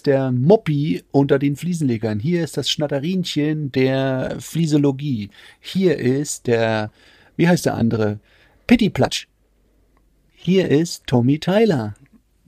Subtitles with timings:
[0.00, 2.20] Ist der Moppi unter den Fliesenlegern.
[2.20, 5.28] Hier ist das Schnatterinchen der Fliesologie.
[5.60, 6.90] Hier ist der,
[7.36, 8.18] wie heißt der andere?
[8.66, 9.26] Pittiplatsch.
[10.32, 11.96] Hier ist Tommy Tyler.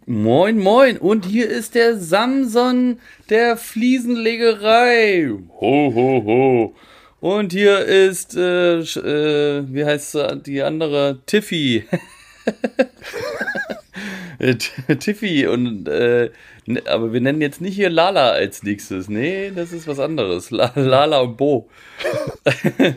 [0.07, 0.97] Moin, moin.
[0.97, 2.99] Und hier ist der Samson
[3.29, 5.29] der Fliesenlegerei.
[5.61, 6.75] Ho, ho, ho.
[7.21, 11.21] Und hier ist, äh, äh, wie heißt die andere?
[11.27, 11.85] Tiffy.
[14.99, 16.31] Tiffy und äh,
[16.87, 19.09] aber wir nennen jetzt nicht hier Lala als nächstes.
[19.09, 20.51] Nee, das ist was anderes.
[20.51, 21.69] Lala und Bo.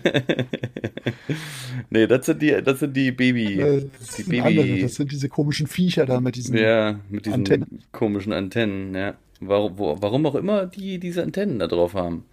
[1.90, 3.60] nee, das sind die, das sind die Baby.
[3.60, 7.26] Äh, das, die Baby andere, das sind diese komischen Viecher da mit diesen, ja, mit
[7.26, 7.84] diesen Antennen.
[7.92, 9.16] komischen Antennen, ja.
[9.40, 12.26] Warum, warum auch immer die diese Antennen da drauf haben.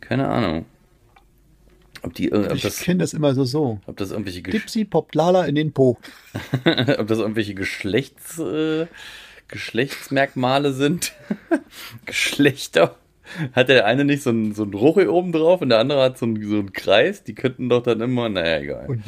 [0.00, 0.64] Keine Ahnung.
[2.08, 3.80] Ob die, ob ich kenne das immer so so.
[3.86, 5.98] Ob das irgendwelche Dipsy poppt Lala in den Po.
[6.64, 8.86] ob das irgendwelche Geschlechts, äh,
[9.48, 11.12] Geschlechtsmerkmale sind.
[12.06, 12.96] Geschlechter.
[13.52, 16.16] Hat der eine nicht so ein, so ein Roche oben drauf und der andere hat
[16.16, 17.24] so einen, so einen Kreis?
[17.24, 18.98] Die könnten doch dann immer, naja, egal.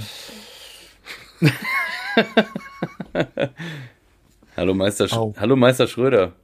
[4.59, 6.35] Hallo Meister, Sch Hallo Meister Schröder.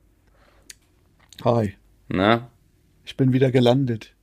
[1.45, 1.75] Hi.
[2.09, 2.49] Na?
[3.05, 4.15] Ich bin wieder gelandet.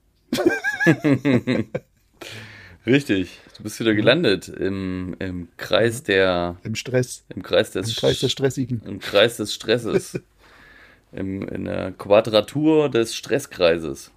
[2.86, 6.58] Richtig, du bist wieder gelandet im, im Kreis der.
[6.64, 7.24] Im Stress.
[7.34, 8.82] Im Kreis des, Im Kreis des Stressigen.
[8.86, 10.22] Im Kreis des Stresses.
[11.14, 14.12] Im, in der Quadratur des Stresskreises.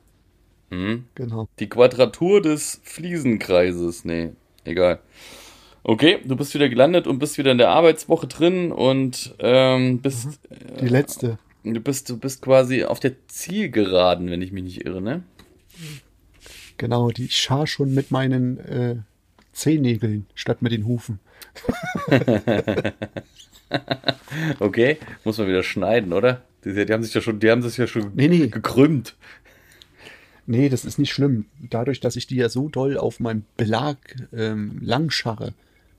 [0.71, 1.05] Mhm.
[1.15, 1.49] Genau.
[1.59, 4.05] Die Quadratur des Fliesenkreises.
[4.05, 4.33] Nee,
[4.65, 5.01] egal.
[5.85, 10.27] Okay, du bist wieder gelandet und bist wieder in der Arbeitswoche drin und ähm, bist.
[10.27, 10.77] Mhm.
[10.81, 11.39] Die letzte.
[11.63, 15.23] Äh, du bist, du bist quasi auf der Zielgeraden, wenn ich mich nicht irre, ne?
[16.77, 18.97] Genau, die schar schon mit meinen äh,
[19.53, 21.21] Zehennägeln statt mit den Hufen.
[24.61, 26.43] okay, muss man wieder schneiden, oder?
[26.65, 28.49] Die, die, haben sich ja schon, die haben sich ja schon nee, nee.
[28.49, 29.15] gekrümmt.
[30.47, 31.47] Nee, das ist nicht schlimm.
[31.71, 33.99] Dadurch, dass ich die ja so doll auf meinem Belag
[34.33, 35.55] ähm, langscharre,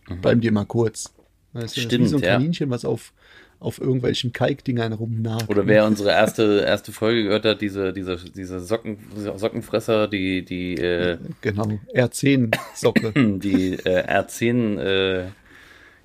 [0.07, 0.21] mhm.
[0.21, 1.13] bleiben die immer kurz.
[1.53, 2.75] Das ist Stimmt, wie so ein Kaninchen, ja.
[2.75, 3.13] was auf
[3.59, 5.49] auf irgendwelchen Kalkdingern rumnagt.
[5.49, 8.97] Oder wer unsere erste, erste Folge gehört hat, diese, diese, diese Socken,
[9.35, 13.13] Sockenfresser, die, die, äh, Genau, R10-Socke.
[13.39, 15.25] die äh, R10, äh,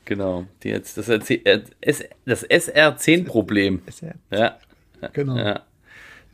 [0.04, 1.42] genau, die jetzt, das, RC,
[2.24, 3.82] das SR10-Problem.
[3.86, 4.14] SR.
[4.30, 4.58] Ja.
[5.12, 5.36] Genau.
[5.36, 5.62] Ja.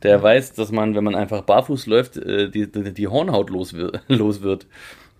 [0.03, 0.23] Der ja.
[0.23, 3.75] weiß, dass man, wenn man einfach barfuß läuft, äh, die, die, die Hornhaut los,
[4.07, 4.67] los wird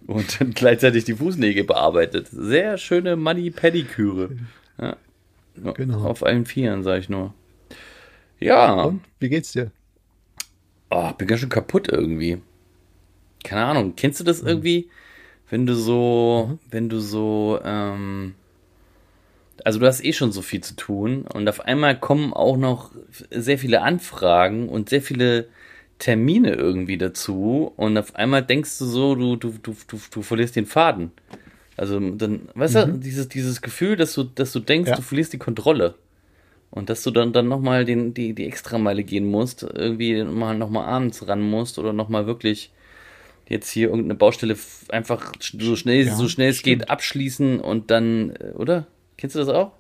[0.08, 2.28] und dann gleichzeitig die Fußnägel bearbeitet.
[2.32, 4.30] Sehr schöne Money-Pediküre.
[5.76, 6.06] Genau.
[6.06, 7.34] Auf allen Vieren, sag ich nur.
[8.40, 8.84] Ja.
[8.84, 9.02] Und?
[9.20, 9.72] Wie geht's dir?
[10.90, 12.42] Oh, bin ganz schön kaputt irgendwie.
[13.44, 13.94] Keine Ahnung.
[13.96, 14.48] Kennst du das mhm.
[14.48, 14.90] irgendwie,
[15.50, 16.60] wenn du so, mhm.
[16.72, 18.36] wenn du so, ähm,
[19.64, 22.92] also du hast eh schon so viel zu tun und auf einmal kommen auch noch
[23.30, 25.50] sehr viele Anfragen und sehr viele
[26.00, 30.56] Termine irgendwie dazu und auf einmal denkst du so, du, du, du, du, du verlierst
[30.56, 31.12] den Faden.
[31.80, 32.94] Also dann, weißt mhm.
[32.94, 34.96] du, dieses, dieses Gefühl, dass du, dass du denkst, ja.
[34.98, 35.96] du verlierst die Kontrolle.
[36.72, 41.26] Und dass du dann, dann nochmal die, die Extrameile gehen musst, irgendwie mal nochmal abends
[41.28, 42.74] ran musst oder nochmal wirklich
[43.48, 44.58] jetzt hier irgendeine Baustelle
[44.90, 48.86] einfach so schnell, ja, so schnell es geht abschließen und dann, äh, oder?
[49.16, 49.72] Kennst du das auch?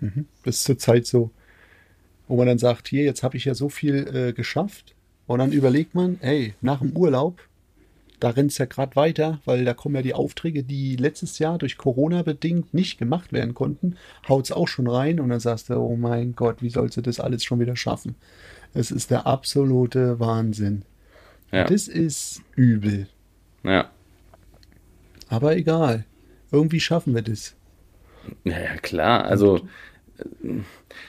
[0.00, 0.26] Mhm.
[0.42, 1.30] Das ist zur Zeit so,
[2.28, 4.94] wo man dann sagt, hier, jetzt habe ich ja so viel äh, geschafft.
[5.26, 7.40] Und dann überlegt man, hey, nach dem Urlaub
[8.22, 11.58] da rennt es ja gerade weiter, weil da kommen ja die Aufträge, die letztes Jahr
[11.58, 13.96] durch Corona bedingt nicht gemacht werden konnten,
[14.28, 17.00] haut es auch schon rein und dann sagst du, oh mein Gott, wie sollst du
[17.00, 18.14] das alles schon wieder schaffen?
[18.74, 20.84] Es ist der absolute Wahnsinn.
[21.50, 21.64] Ja.
[21.64, 23.08] Das ist übel.
[23.64, 23.90] Ja.
[25.28, 26.04] Aber egal.
[26.52, 27.56] Irgendwie schaffen wir das.
[28.44, 29.24] Ja, ja klar.
[29.24, 29.66] Also,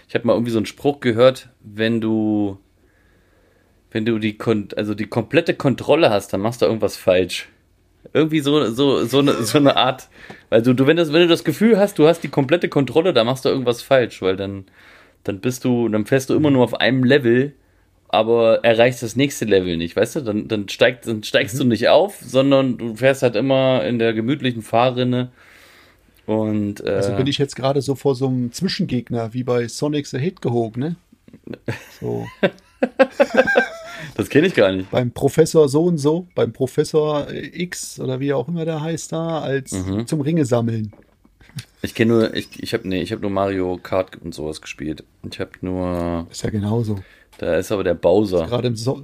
[0.08, 2.58] ich habe mal irgendwie so einen Spruch gehört, wenn du
[3.94, 4.38] wenn du die,
[4.76, 7.48] also die komplette Kontrolle hast, dann machst du irgendwas falsch.
[8.12, 10.10] Irgendwie so, so, so, eine, so eine Art,
[10.50, 13.26] weil du, wenn, das, wenn du das Gefühl hast, du hast die komplette Kontrolle, dann
[13.26, 14.66] machst du irgendwas falsch, weil dann,
[15.24, 17.54] dann bist du, dann fährst du immer nur auf einem Level,
[18.10, 20.22] aber erreichst das nächste Level nicht, weißt du?
[20.22, 21.60] Dann, dann, steigt, dann steigst mhm.
[21.60, 25.32] du nicht auf, sondern du fährst halt immer in der gemütlichen Fahrrinne.
[26.26, 30.08] Und, äh, also bin ich jetzt gerade so vor so einem Zwischengegner, wie bei Sonic
[30.08, 30.96] the Hedgehog, ne?
[32.00, 32.26] So.
[34.16, 34.92] Das kenne ich gar nicht.
[34.92, 39.40] Beim Professor so und so, beim Professor X oder wie auch immer der heißt da,
[39.40, 40.06] als mhm.
[40.08, 40.94] zum Ringe sammeln.
[41.82, 45.04] Ich kenne nur, ich, ich habe nee, ich habe nur Mario Kart und sowas gespielt.
[45.30, 46.28] Ich habe nur.
[46.32, 47.00] Ist ja genauso.
[47.38, 48.46] Da ist aber der Bowser.
[48.46, 49.04] Gerade im so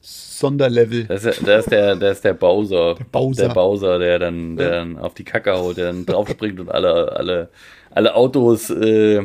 [0.00, 1.04] Sonderlevel.
[1.04, 2.94] Das ist, das ist, der, das ist der Bowser.
[2.94, 3.46] Der Bowser.
[3.48, 4.74] Der Bowser, der dann, der ja.
[4.76, 7.48] dann auf die Kacke haut, der dann draufspringt und alle, alle
[7.94, 9.22] alle Autos äh,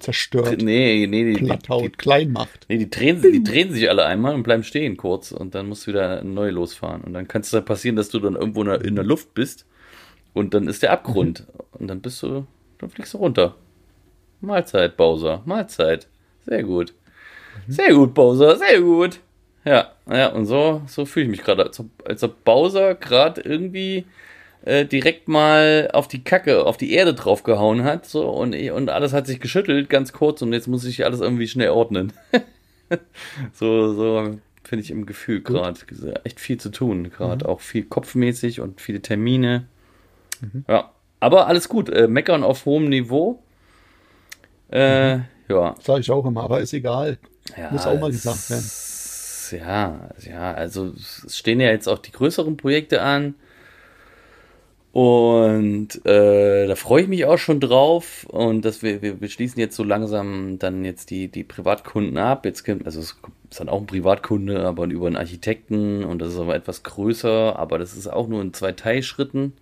[0.00, 0.62] Zerstört.
[0.62, 2.66] Nee, nee, die, Platt die, klein macht.
[2.68, 5.86] Nee, die drehen, die drehen sich alle einmal und bleiben stehen kurz und dann musst
[5.86, 7.02] du wieder neu losfahren.
[7.02, 9.34] Und dann kann es dann passieren, dass du dann irgendwo in der, in der Luft
[9.34, 9.66] bist
[10.32, 11.40] und dann ist der Abgrund.
[11.40, 11.80] Mhm.
[11.80, 12.46] Und dann bist du,
[12.78, 13.54] dann fliegst du runter.
[14.40, 15.42] Mahlzeit, Bowser.
[15.44, 16.08] Mahlzeit.
[16.46, 16.92] Sehr gut.
[17.66, 17.72] Mhm.
[17.72, 19.20] Sehr gut, Bowser, sehr gut.
[19.64, 24.04] Ja, ja, und so, so fühle ich mich gerade, als, als ob Bowser gerade irgendwie
[24.64, 29.12] äh, direkt mal auf die Kacke, auf die Erde draufgehauen hat, so, und, und alles
[29.12, 32.12] hat sich geschüttelt, ganz kurz, und jetzt muss ich alles irgendwie schnell ordnen.
[33.52, 35.78] so, so finde ich im Gefühl gerade.
[36.24, 37.44] Echt viel zu tun, gerade.
[37.44, 37.50] Mhm.
[37.50, 39.66] Auch viel kopfmäßig und viele Termine.
[40.40, 40.64] Mhm.
[40.68, 40.90] Ja,
[41.20, 41.90] aber alles gut.
[41.90, 43.42] Äh, meckern auf hohem Niveau.
[44.70, 45.24] Äh, mhm.
[45.48, 45.74] Ja.
[45.82, 47.18] Sag ich auch immer, aber ist egal.
[47.56, 48.64] Ja, Muss auch mal gesagt werden.
[49.50, 53.34] Ja, ja, also es stehen ja jetzt auch die größeren Projekte an.
[54.94, 58.24] Und äh, da freue ich mich auch schon drauf.
[58.28, 62.46] Und dass wir, wir, wir schließen jetzt so langsam dann jetzt die, die Privatkunden ab.
[62.46, 63.16] Jetzt kommt, also es
[63.50, 67.58] ist dann auch ein Privatkunde, aber über einen Architekten und das ist aber etwas größer,
[67.58, 69.54] aber das ist auch nur in zwei Teilschritten.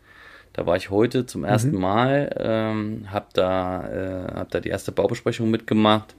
[0.53, 1.81] Da war ich heute zum ersten mhm.
[1.81, 6.15] Mal, ähm, hab da, äh, hab da die erste Baubesprechung mitgemacht.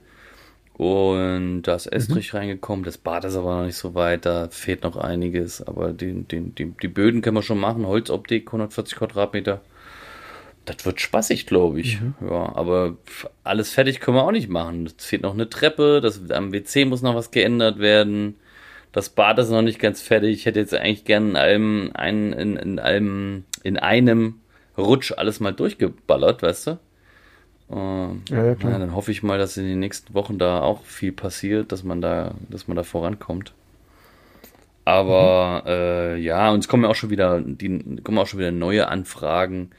[0.76, 2.38] Und da ist Estrich mhm.
[2.38, 2.84] reingekommen.
[2.84, 4.26] Das Bad ist aber noch nicht so weit.
[4.26, 5.62] Da fehlt noch einiges.
[5.62, 7.86] Aber den, den, die, die Böden können wir schon machen.
[7.86, 9.60] Holzoptik, 140 Quadratmeter.
[10.64, 12.00] Das wird spaßig, glaube ich.
[12.00, 12.14] Mhm.
[12.28, 12.96] Ja, aber
[13.44, 14.86] alles fertig können wir auch nicht machen.
[14.86, 16.00] Es fehlt noch eine Treppe.
[16.00, 18.36] Das, am WC muss noch was geändert werden.
[18.90, 20.32] Das Bad ist noch nicht ganz fertig.
[20.32, 24.40] Ich hätte jetzt eigentlich gern in einem, ein, in, in einem, in einem
[24.76, 26.78] Rutsch alles mal durchgeballert, weißt du?
[27.70, 30.84] Uh, ja, ja, ja, dann hoffe ich mal, dass in den nächsten Wochen da auch
[30.84, 33.52] viel passiert, dass man da, dass man da vorankommt.
[34.84, 35.70] Aber mhm.
[35.70, 38.88] äh, ja, und es kommen ja auch schon wieder, die kommen auch schon wieder neue
[38.88, 39.70] Anfragen.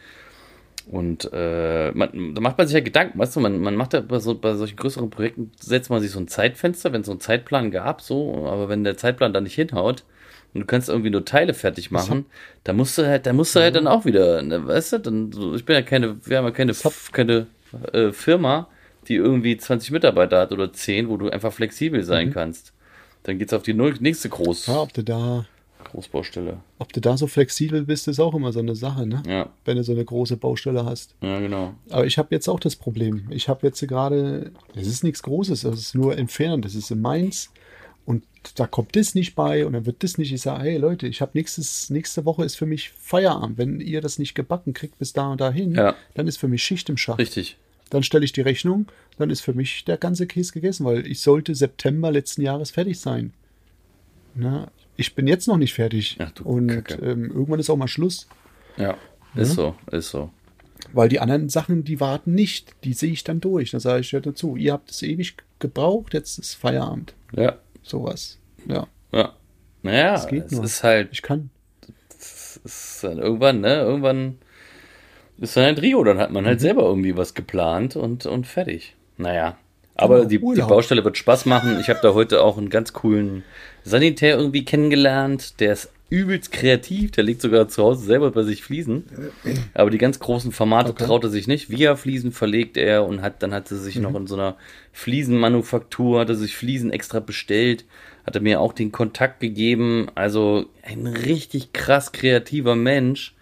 [0.87, 4.01] Und äh, man, da macht man sich ja Gedanken, weißt du, man, man macht ja
[4.01, 7.11] bei, so, bei solchen größeren Projekten, setzt man sich so ein Zeitfenster, wenn es so
[7.11, 10.03] einen Zeitplan gab, so, aber wenn der Zeitplan da nicht hinhaut
[10.53, 12.25] und du kannst irgendwie nur Teile fertig machen,
[12.63, 15.31] da musst du halt, da musst du halt dann auch wieder, ne, weißt du, dann,
[15.55, 16.73] ich bin ja keine, wir haben ja keine,
[17.11, 17.47] keine
[17.93, 18.67] äh, Firma,
[19.07, 22.33] die irgendwie 20 Mitarbeiter hat oder 10, wo du einfach flexibel sein mhm.
[22.33, 22.73] kannst.
[23.23, 25.45] Dann geht's auf die nächste Groß ja, ob du da
[25.85, 26.57] Großbaustelle.
[26.79, 29.23] Ob du da so flexibel bist, ist auch immer so eine Sache, ne?
[29.27, 29.49] Ja.
[29.63, 31.15] Wenn du so eine große Baustelle hast.
[31.21, 31.75] Ja, genau.
[31.89, 33.27] Aber ich habe jetzt auch das Problem.
[33.29, 37.01] Ich habe jetzt gerade, es ist nichts Großes, es ist nur entfernt, es ist in
[37.01, 37.51] Mainz
[38.05, 38.23] und
[38.55, 40.31] da kommt das nicht bei und dann wird das nicht.
[40.31, 43.57] Ich sage, hey Leute, ich habe nächstes, nächste Woche ist für mich Feierabend.
[43.57, 45.95] Wenn ihr das nicht gebacken kriegt bis da und dahin, ja.
[46.13, 47.19] dann ist für mich Schicht im Schacht.
[47.19, 47.57] Richtig.
[47.89, 48.87] Dann stelle ich die Rechnung,
[49.17, 52.99] dann ist für mich der ganze Käse gegessen, weil ich sollte September letzten Jahres fertig
[52.99, 53.33] sein.
[54.33, 56.17] Na, ich bin jetzt noch nicht fertig.
[56.19, 56.71] Ach, und
[57.01, 58.27] ähm, irgendwann ist auch mal Schluss.
[58.77, 58.97] Ja,
[59.35, 59.55] ist ja?
[59.55, 60.31] so, ist so.
[60.93, 63.71] Weil die anderen Sachen, die warten nicht, die sehe ich dann durch.
[63.71, 67.13] Dann sage ich ja dazu, ihr habt es ewig gebraucht, jetzt ist Feierabend.
[67.35, 67.57] Ja.
[67.81, 68.39] Sowas.
[68.67, 68.87] Ja.
[69.11, 69.33] Ja.
[69.83, 71.09] Naja, es, geht es ist halt.
[71.11, 71.49] Ich kann.
[72.09, 73.75] Es ist dann irgendwann, ne?
[73.75, 74.39] Irgendwann
[75.37, 76.63] ist dann ein Trio, dann hat man halt mhm.
[76.63, 78.95] selber irgendwie was geplant und, und fertig.
[79.17, 79.57] Naja.
[79.95, 81.79] Aber genau, die, die, Baustelle wird Spaß machen.
[81.79, 83.43] Ich habe da heute auch einen ganz coolen
[83.83, 85.59] Sanitär irgendwie kennengelernt.
[85.61, 87.11] Der ist übelst kreativ.
[87.11, 89.05] Der legt sogar zu Hause selber bei sich Fliesen.
[89.73, 91.05] Aber die ganz großen Formate okay.
[91.05, 91.69] traut er sich nicht.
[91.69, 94.03] Via Fliesen verlegt er und hat dann hat er sich mhm.
[94.03, 94.57] noch in so einer
[94.91, 97.85] Fliesenmanufaktur, hat er sich Fliesen extra bestellt.
[98.25, 100.07] Hat er mir auch den Kontakt gegeben.
[100.13, 103.34] Also ein richtig krass kreativer Mensch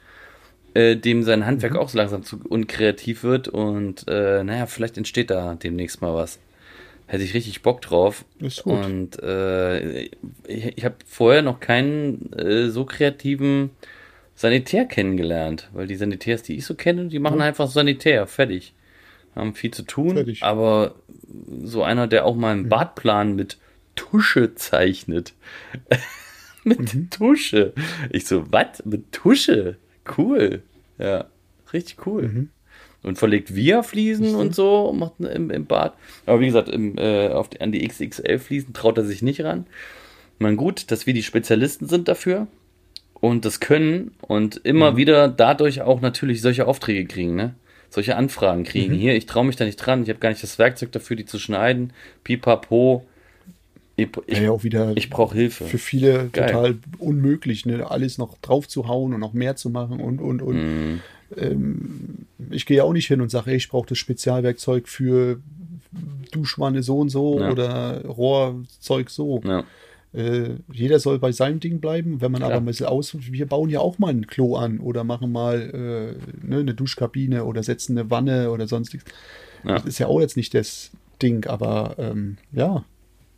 [0.74, 1.80] äh, dem sein Handwerk mhm.
[1.80, 6.40] auch so langsam zu unkreativ wird und äh, naja, vielleicht entsteht da demnächst mal was.
[7.06, 8.26] Hätte ich richtig Bock drauf.
[8.40, 8.86] Ist gut.
[8.86, 10.12] Und äh, ich,
[10.48, 13.72] ich habe vorher noch keinen äh, so kreativen
[14.36, 17.44] Sanitär kennengelernt, weil die Sanitärs, die ich so kenne, die machen mhm.
[17.44, 18.74] einfach Sanitär, fertig.
[19.36, 20.44] Haben viel zu tun, fertig.
[20.44, 20.96] aber
[21.64, 22.70] so einer, der auch mal einen mhm.
[22.70, 23.58] Badplan mit
[23.96, 25.34] Tusche zeichnet.
[26.64, 27.10] mit mhm.
[27.10, 27.74] Tusche.
[28.10, 28.84] Ich so, was?
[28.86, 29.78] Mit Tusche?
[30.18, 30.62] Cool.
[30.98, 31.26] Ja,
[31.72, 32.24] richtig cool.
[32.24, 32.50] Mhm.
[33.04, 35.94] Und verlegt Via-Fliesen und so macht im, im Bad.
[36.26, 39.66] Aber wie gesagt, im, äh, auf die, an die XXL-Fliesen traut er sich nicht ran.
[40.40, 42.48] Man gut, dass wir die Spezialisten sind dafür
[43.14, 44.98] und das können und immer mhm.
[44.98, 47.56] wieder dadurch auch natürlich solche Aufträge kriegen, ne?
[47.90, 48.94] Solche Anfragen kriegen.
[48.96, 49.00] Mhm.
[49.00, 51.26] Hier, ich traue mich da nicht dran, ich habe gar nicht das Werkzeug dafür, die
[51.26, 51.94] zu schneiden.
[52.24, 53.06] Pipapo,
[54.04, 55.66] ich, ich, ja, auch wieder ich brauche Hilfe.
[55.66, 56.48] Für viele Geil.
[56.48, 57.90] total unmöglich, ne?
[57.90, 60.58] alles noch drauf zu hauen und noch mehr zu machen und und und.
[60.58, 61.00] Mm.
[61.38, 65.40] Ähm, ich gehe auch nicht hin und sage, ich brauche das Spezialwerkzeug für
[66.32, 67.52] Duschwanne so und so ja.
[67.52, 69.42] oder Rohrzeug so.
[69.44, 69.64] Ja.
[70.14, 72.22] Äh, jeder soll bei seinem Ding bleiben.
[72.22, 72.52] Wenn man Klar.
[72.52, 76.16] aber ein bisschen aus, wir bauen ja auch mal ein Klo an oder machen mal
[76.42, 79.06] äh, ne, eine Duschkabine oder setzen eine Wanne oder sonstiges.
[79.64, 79.76] Ja.
[79.76, 80.92] Das ist ja auch jetzt nicht das
[81.22, 82.84] Ding, aber ähm, ja,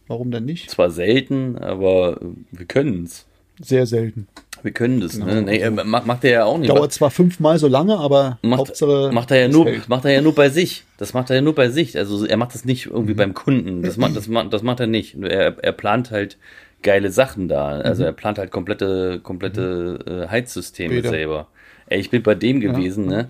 [0.08, 0.70] warum denn nicht?
[0.72, 2.20] Zwar selten, aber
[2.52, 3.26] wir können es.
[3.62, 4.28] Sehr selten.
[4.64, 5.14] Wir können das.
[5.14, 5.42] Genau, ne?
[5.44, 6.70] nee, äh, macht, macht er ja auch nicht.
[6.70, 9.12] Dauert zwar fünfmal so lange, aber macht, Hauptsache.
[9.14, 9.88] macht er ja nur, hält.
[9.90, 10.84] macht er ja nur bei sich.
[10.98, 11.98] Das macht er ja nur bei sich.
[11.98, 13.18] Also er macht das nicht irgendwie Mhm.
[13.18, 13.82] beim Kunden.
[13.84, 15.16] Das macht, das macht, das macht er nicht.
[15.22, 16.38] Er, er plant halt
[16.82, 17.68] geile Sachen da.
[17.68, 18.08] Also Mhm.
[18.08, 21.10] er plant halt komplette, komplette äh, Heizsysteme Bäder.
[21.10, 21.48] selber.
[21.88, 23.18] Ey, ich bin bei dem gewesen, ja.
[23.18, 23.30] ne?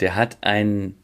[0.00, 0.96] Der hat einen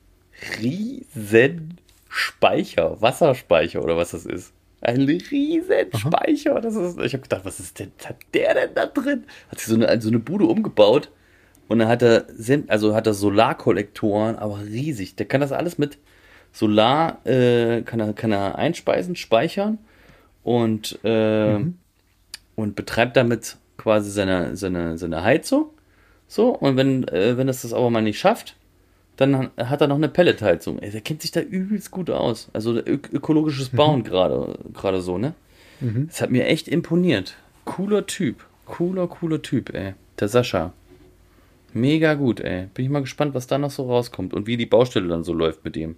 [0.62, 1.78] riesen
[2.09, 4.52] Speicher, Wasserspeicher oder was das ist.
[4.81, 6.61] Ein riesen Speicher.
[6.61, 9.25] Das ist, ich habe gedacht, was ist denn, hat der denn da drin?
[9.51, 11.11] Hat sich so eine, so eine Bude umgebaut
[11.69, 12.27] und dann hat er,
[12.69, 15.17] also hat er Solarkollektoren, aber riesig.
[15.17, 15.99] Der kann das alles mit
[16.53, 19.79] Solar, äh, kann, er, kann er einspeisen, speichern
[20.43, 21.61] und, äh,
[22.57, 25.67] und betreibt damit quasi seine, seine, seine Heizung.
[26.27, 28.57] So, und wenn, äh, wenn es das aber mal nicht schafft,
[29.21, 30.79] dann hat er noch eine Pelletheizung.
[30.81, 32.49] Ey, der kennt sich da übelst gut aus.
[32.53, 35.35] Also ök ökologisches Bauen gerade gerade so, ne?
[36.09, 37.37] Das hat mir echt imponiert.
[37.65, 38.45] Cooler Typ.
[38.67, 39.95] Cooler, cooler Typ, ey.
[40.19, 40.73] Der Sascha.
[41.73, 42.67] Mega gut, ey.
[42.75, 45.33] Bin ich mal gespannt, was da noch so rauskommt und wie die Baustelle dann so
[45.33, 45.97] läuft mit ihm.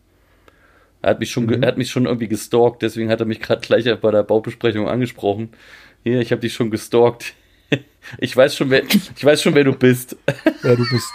[1.00, 3.41] Er hat mich schon, ge- er hat mich schon irgendwie gestalkt, deswegen hat er mich
[3.41, 5.49] gerade gleich bei der Baubesprechung angesprochen.
[6.05, 7.35] Hier, ich habe dich schon gestalkt.
[8.19, 10.17] Ich weiß schon, wer, ich weiß schon, wer du bist.
[10.62, 11.09] Ja, du bist.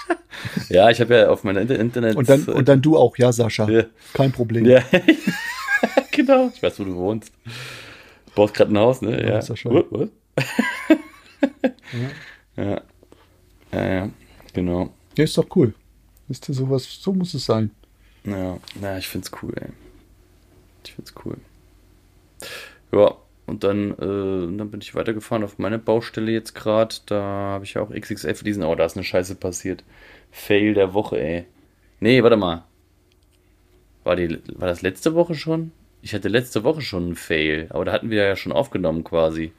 [0.69, 2.15] Ja, ich habe ja auf Inter- Internet.
[2.15, 3.69] Und dann, und dann du auch, ja, Sascha.
[3.69, 3.83] Ja.
[4.13, 4.65] Kein Problem.
[4.65, 4.81] Ja,
[6.11, 6.51] genau.
[6.55, 7.31] Ich weiß, wo du wohnst.
[7.45, 9.21] Du baust gerade ein Haus, ne?
[9.21, 9.39] Ja.
[9.39, 9.73] ja schon.
[9.73, 10.09] What, what?
[12.55, 12.81] ja.
[13.73, 14.09] Ja, ja,
[14.53, 14.93] genau.
[15.17, 15.73] Ja, ist doch cool.
[16.29, 17.71] Ist das sowas, so muss es sein.
[18.23, 19.69] Ja, na, ich find's cool, ey.
[20.85, 21.37] Ich find's cool.
[22.91, 23.15] Ja,
[23.47, 26.95] und dann, äh, dann bin ich weitergefahren auf meine Baustelle jetzt gerade.
[27.07, 28.63] Da habe ich ja auch XXL verließen.
[28.63, 29.83] Oh, da ist eine Scheiße passiert.
[30.31, 31.45] Fail der Woche, ey.
[31.99, 32.65] Nee, warte mal.
[34.03, 35.71] War, die, war das letzte Woche schon?
[36.01, 39.51] Ich hatte letzte Woche schon einen Fail, aber da hatten wir ja schon aufgenommen quasi.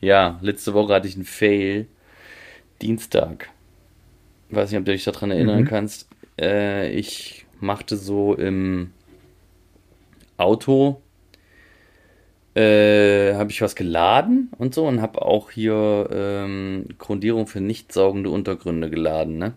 [0.00, 1.86] Ja, letzte Woche hatte ich einen Fail.
[2.82, 3.50] Dienstag.
[4.50, 5.64] Weiß nicht, ob du dich daran erinnern Mhm.
[5.64, 6.08] kannst.
[6.40, 8.92] Äh, ich machte so im
[10.36, 11.00] Auto,
[12.54, 17.92] äh, habe ich was geladen und so und habe auch hier ähm, Grundierung für nicht
[17.92, 19.54] saugende Untergründe geladen, ne?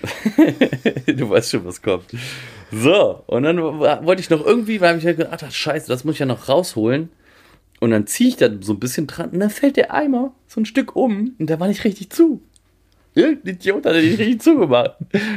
[1.06, 2.06] du weißt schon, was kommt.
[2.70, 6.14] So, und dann wollte ich noch irgendwie, weil ich ja gedacht, ach, scheiße, das muss
[6.14, 7.10] ich ja noch rausholen.
[7.80, 10.60] Und dann ziehe ich da so ein bisschen dran und dann fällt der Eimer so
[10.60, 12.40] ein Stück um und der war nicht richtig zu.
[13.14, 14.92] Irgendein Idiot hat er nicht richtig zugemacht.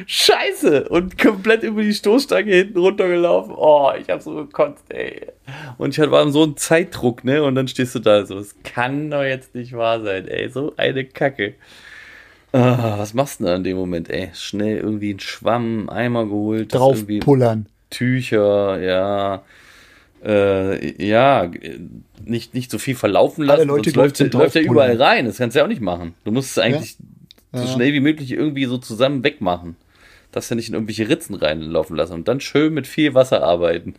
[0.06, 0.88] Scheiße!
[0.90, 3.54] Und komplett über die Stoßstange hinten runtergelaufen.
[3.58, 5.28] Oh, ich hab so gekotzt, ey.
[5.78, 7.44] Und ich war so ein Zeitdruck, ne?
[7.44, 10.50] Und dann stehst du da so, es kann doch jetzt nicht wahr sein, ey.
[10.50, 11.56] So eine Kacke.
[12.54, 14.30] Ah, was machst du denn da in dem Moment, ey?
[14.34, 16.74] Schnell irgendwie einen Schwamm, Eimer geholt.
[16.74, 17.66] das Drauf irgendwie- pullern.
[17.90, 19.44] Tücher, ja.
[20.26, 21.52] Äh, ja,
[22.24, 24.72] nicht, nicht so viel verlaufen lassen, Alle Leute sonst läuft, läuft ja draufpullern.
[24.72, 25.26] überall rein.
[25.26, 26.16] Das kannst du ja auch nicht machen.
[26.24, 27.04] Du musst es eigentlich so
[27.62, 27.68] Ja.
[27.68, 29.76] schnell wie möglich irgendwie so zusammen wegmachen.
[30.32, 33.96] Das ja nicht in irgendwelche Ritzen reinlaufen lassen und dann schön mit viel Wasser arbeiten.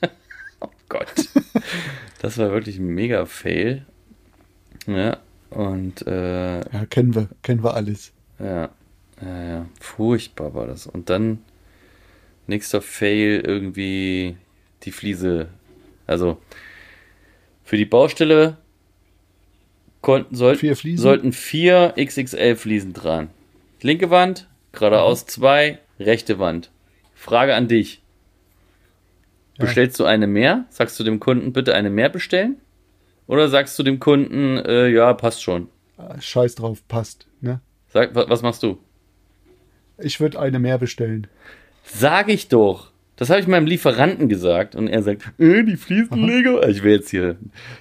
[0.60, 1.08] oh Gott.
[2.20, 3.86] Das war wirklich ein mega Fail.
[4.88, 5.18] Ja,
[5.50, 8.12] und äh, Ja, kennen wir, kennen wir alles.
[8.40, 8.70] ja,
[9.22, 10.88] ja, ja, furchtbar war das.
[10.88, 11.38] Und dann
[12.48, 14.36] nächster Fail irgendwie
[14.82, 15.48] die Fliese.
[16.08, 16.38] Also
[17.62, 18.56] für die Baustelle
[20.00, 21.02] konnten, sollten, Vier Fliesen?
[21.02, 23.28] sollten vier XXL Fliesen dran.
[23.82, 26.70] Linke Wand, geradeaus zwei, rechte Wand.
[27.14, 28.02] Frage an dich.
[29.58, 29.64] Ja.
[29.64, 30.66] Bestellst du eine mehr?
[30.70, 32.56] Sagst du dem Kunden bitte eine mehr bestellen?
[33.26, 35.68] Oder sagst du dem Kunden, äh, ja, passt schon?
[35.96, 37.26] Ah, Scheiß drauf, passt.
[37.40, 37.60] Ne?
[37.92, 38.78] Sag, wa- was machst du?
[39.98, 41.26] Ich würde eine mehr bestellen.
[41.82, 42.87] Sag ich doch.
[43.18, 46.68] Das habe ich meinem Lieferanten gesagt und er sagt, äh, die Fliesenleger.
[46.68, 47.36] Ich will jetzt hier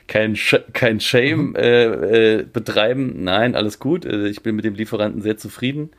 [0.08, 3.24] kein, Sch kein Shame äh, äh, betreiben.
[3.24, 4.03] Nein, alles gut.
[4.06, 5.91] Äh, Ich bin mit dem Lieferanten sehr zufrieden.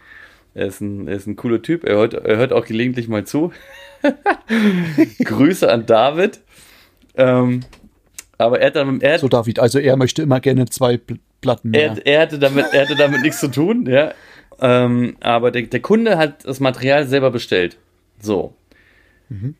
[0.54, 1.84] Er ist ein, er ist ein cooler Typ.
[1.84, 3.52] Er hört, er hört auch gelegentlich mal zu.
[5.24, 6.40] Grüße an David.
[7.16, 7.60] Ähm,
[8.38, 11.18] aber er hat, dann, er, hat, So, David, also er möchte immer gerne zwei Pl-
[11.40, 11.96] Platten mehr.
[12.04, 14.12] er, er, hatte damit, er hatte damit nichts zu tun, ja.
[14.60, 17.76] Ähm, aber der, der Kunde hat das Material selber bestellt.
[18.20, 18.54] So.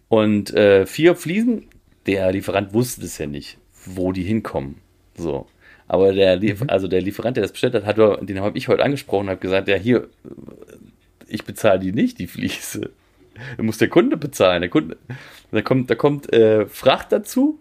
[0.09, 1.67] Und äh, vier Fliesen,
[2.07, 4.77] der Lieferant wusste das ja nicht, wo die hinkommen.
[5.17, 5.47] So.
[5.87, 8.83] Aber der, Lief also der Lieferant, der das bestellt hat, hat den habe ich heute
[8.83, 10.09] angesprochen und habe gesagt, ja, hier,
[11.27, 12.91] ich bezahle die nicht, die Fliese.
[13.57, 14.63] Da muss der Kunde bezahlen.
[14.63, 14.97] Der Kunde,
[15.51, 17.61] da kommt, da kommt äh, Fracht dazu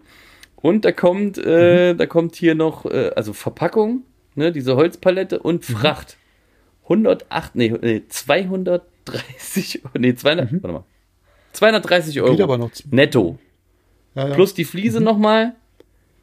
[0.56, 4.02] Und da kommt, äh, da kommt hier noch, äh, also Verpackung,
[4.34, 5.74] ne, diese Holzpalette und Mhm.
[5.74, 6.16] Fracht.
[6.84, 10.84] 108, nee, nee 230, nee, 200, warte mal.
[11.52, 12.32] 230 Euro.
[12.32, 12.36] Mhm.
[12.36, 12.70] Geht aber noch.
[12.90, 13.38] Netto.
[14.14, 14.34] Ja, ja.
[14.34, 15.54] Plus die Fliese nochmal.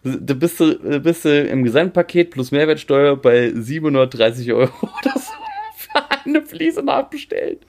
[0.04, 5.32] Da bist du, bist du im Gesamtpaket plus Mehrwertsteuer bei 730 Euro oder so
[6.26, 7.66] eine Fliese nachbestellt.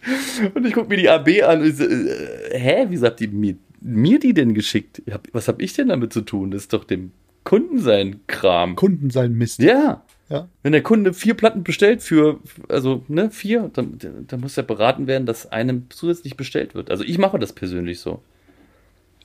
[0.55, 3.29] Und ich gucke mir die AB an und ich so, äh, hä, wieso habt ihr
[3.31, 5.03] mir, mir die denn geschickt?
[5.11, 6.51] Hab- Was habe ich denn damit zu tun?
[6.51, 7.13] Das ist doch dem
[7.45, 8.75] Kunden sein Kram.
[8.77, 9.61] Kunden sein Mist.
[9.63, 10.03] Ja.
[10.29, 10.49] Ja.
[10.63, 15.07] Wenn der Kunde vier Platten bestellt für, also, ne, vier, dann, dann muss ja beraten
[15.07, 16.91] werden, dass einem zusätzlich bestellt wird.
[16.91, 18.23] Also ich mache das persönlich so.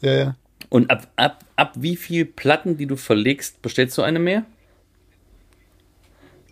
[0.02, 0.36] Ja, ja.
[0.70, 4.46] Und ab, ab, ab wie viel Platten, die du verlegst, bestellst du eine mehr?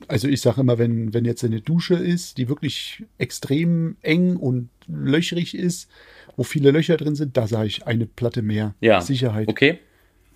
[0.07, 4.69] Also ich sage immer, wenn, wenn jetzt eine Dusche ist, die wirklich extrem eng und
[4.87, 5.89] löchrig ist,
[6.35, 8.73] wo viele Löcher drin sind, da sage ich eine Platte mehr.
[8.81, 9.01] Ja.
[9.01, 9.47] Sicherheit.
[9.47, 9.79] Okay.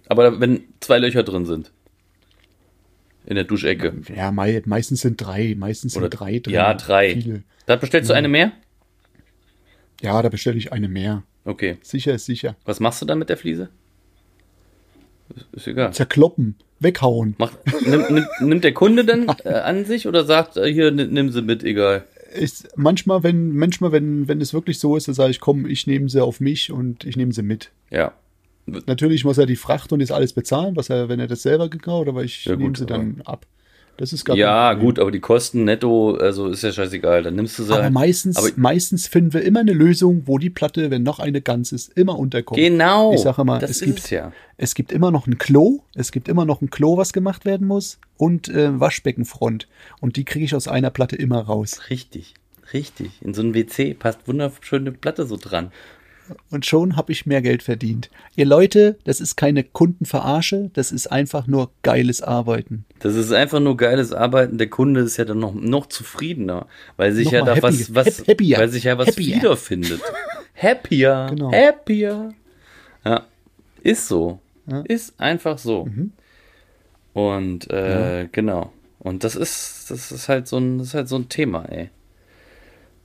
[0.08, 1.72] Aber wenn zwei Löcher drin sind.
[3.26, 3.94] In der Duschecke.
[4.16, 6.54] Ja, mei meistens sind drei, meistens Oder- sind drei drin.
[6.54, 7.14] ja, drei.
[7.14, 7.44] Viele.
[7.66, 8.52] Da bestellst du eine mehr?
[10.02, 11.24] Ja, da bestelle ich eine mehr.
[11.46, 11.78] Okay.
[11.82, 12.56] Sicher ist sicher.
[12.66, 13.70] Was machst du dann mit der Fliese?
[15.36, 15.94] Ist, ist egal.
[15.94, 17.36] Zerkloppen, weghauen.
[17.38, 21.32] Macht, nimm, nimm, nimmt der Kunde dann äh, an sich oder sagt, äh, hier, nimm,
[21.32, 22.04] sie mit, egal.
[22.34, 25.88] Ist manchmal, wenn, manchmal, wenn, wenn es wirklich so ist, dann sage ich, komm, ich
[25.88, 27.72] nehme sie auf mich und ich nehme sie mit.
[27.90, 28.14] Ja.
[28.66, 31.70] Natürlich muss er die Fracht und das alles bezahlen, was er, wenn er das selber
[31.70, 33.46] gekauft, aber ich Ja, nehme sie dann ab.
[33.98, 37.22] Das ist gar Ja, gut, aber die Kosten netto, also ist ja scheißegal.
[37.24, 37.74] Dann nimmst du sie.
[37.74, 37.94] Aber halt.
[37.94, 41.72] meistens, Aber- meistens finden wir immer eine Lösung, wo die Platte, wenn noch eine ganz
[41.72, 42.58] ist, immer unterkommt.
[42.60, 43.14] Genau.
[43.14, 44.32] Ich sage mal, das es gibt, es ja.
[44.58, 47.68] es gibt immer noch ein Klo, es gibt immer noch ein Klo, was gemacht werden
[47.68, 49.68] muss und äh, Waschbeckenfront.
[50.02, 51.82] Und die kriege ich aus einer Platte immer raus.
[51.92, 52.34] Richtig.
[52.74, 53.12] Richtig.
[53.22, 55.72] In so ein WC passt wunderschöne Platte so dran.
[56.50, 58.10] Und schon habe ich mehr Geld verdient.
[58.36, 62.86] Ihr Leute, das ist keine Kundenverarsche, das ist einfach nur geiles Arbeiten.
[63.00, 64.58] Das ist einfach nur geiles Arbeiten.
[64.58, 67.88] Der Kunde ist ja dann noch, noch zufriedener, weil sich ja Noch da mal happy-
[67.90, 68.58] was, was, hap- happier.
[68.58, 69.36] weil sich ja was Happier.
[69.36, 70.00] wiederfindet.
[70.56, 71.28] Happier.
[71.30, 71.52] Genau.
[71.52, 72.34] Happier.
[73.04, 73.24] Ja.
[73.82, 74.40] Ist so.
[74.68, 74.82] Ja.
[74.88, 75.86] Ist einfach so.
[75.86, 76.14] Mhm.
[77.14, 78.72] Und, äh, genau.
[79.00, 81.90] Und das ist, das ist halt so ein, das ist halt so ein Thema, ey.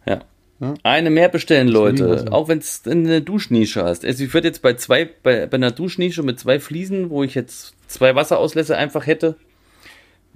[0.07, 0.21] Ja.
[0.61, 0.75] Ja.
[0.83, 2.27] Eine mehr bestellen, Leute.
[2.33, 4.05] Auch wenn es eine Duschnische hast.
[4.05, 7.35] Also ich würde jetzt bei zwei, bei, bei einer Duschnische mit zwei Fliesen, wo ich
[7.35, 9.37] jetzt zwei Wasserauslässe einfach hätte,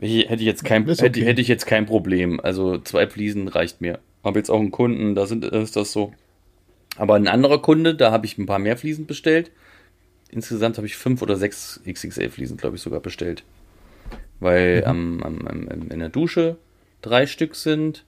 [0.00, 1.28] hätte ich jetzt kein, Ist hätte, okay.
[1.28, 2.40] hätte ich jetzt kein Problem.
[2.40, 3.98] Also zwei Fliesen reicht mir.
[4.24, 6.12] Habe jetzt auch einen Kunden, da sind, ist das so.
[6.96, 9.50] Aber ein anderer Kunde, da habe ich ein paar mehr Fliesen bestellt.
[10.30, 13.44] Insgesamt habe ich fünf oder sechs XXL-Fliesen, glaube ich, sogar bestellt.
[14.40, 16.56] Weil am, am, am, in der Dusche
[17.00, 18.04] drei Stück sind.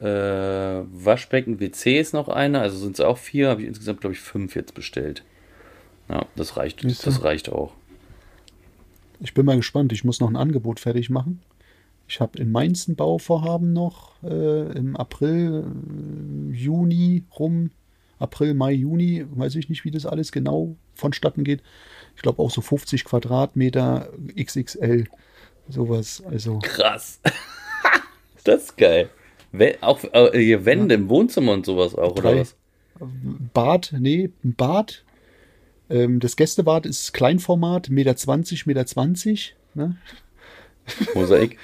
[0.00, 3.50] Äh, Waschbecken, WC ist noch eine, also sind es auch vier.
[3.50, 5.24] Habe ich insgesamt, glaube ich, fünf jetzt bestellt.
[6.08, 6.80] Ja, das reicht.
[6.80, 7.10] Siehst du?
[7.10, 7.72] Das reicht auch.
[9.20, 11.42] Ich bin mal gespannt, ich muss noch ein Angebot fertig machen.
[12.08, 17.70] Ich habe in Mainz ein Bauvorhaben noch äh, im April, äh, Juni rum.
[18.18, 21.62] April, Mai, Juni, weiß ich nicht, wie das alles genau vonstatten geht.
[22.16, 25.06] Ich glaube auch so 50 Quadratmeter XXL,
[25.68, 26.22] sowas.
[26.28, 27.20] Also Krass.
[28.44, 29.10] das ist geil.
[29.80, 32.40] Auch äh, hier Wände im Wohnzimmer und sowas auch, oder Drei.
[32.40, 32.56] was?
[33.54, 35.04] Bad, nee, ein Bad.
[35.88, 39.56] Ähm, das Gästebad ist Kleinformat, Meter 20, Meter 20.
[39.74, 39.96] Ne?
[41.14, 41.58] Mosaik.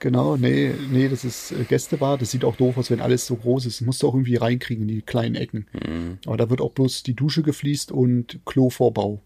[0.00, 2.20] Genau, nee, nee, das ist äh, Gästebad.
[2.20, 3.80] Das sieht auch doof aus, wenn alles so groß ist.
[3.80, 5.66] Das musst du auch irgendwie reinkriegen in die kleinen Ecken.
[6.26, 9.20] Aber da wird auch bloß die Dusche gefliest und Klovorbau.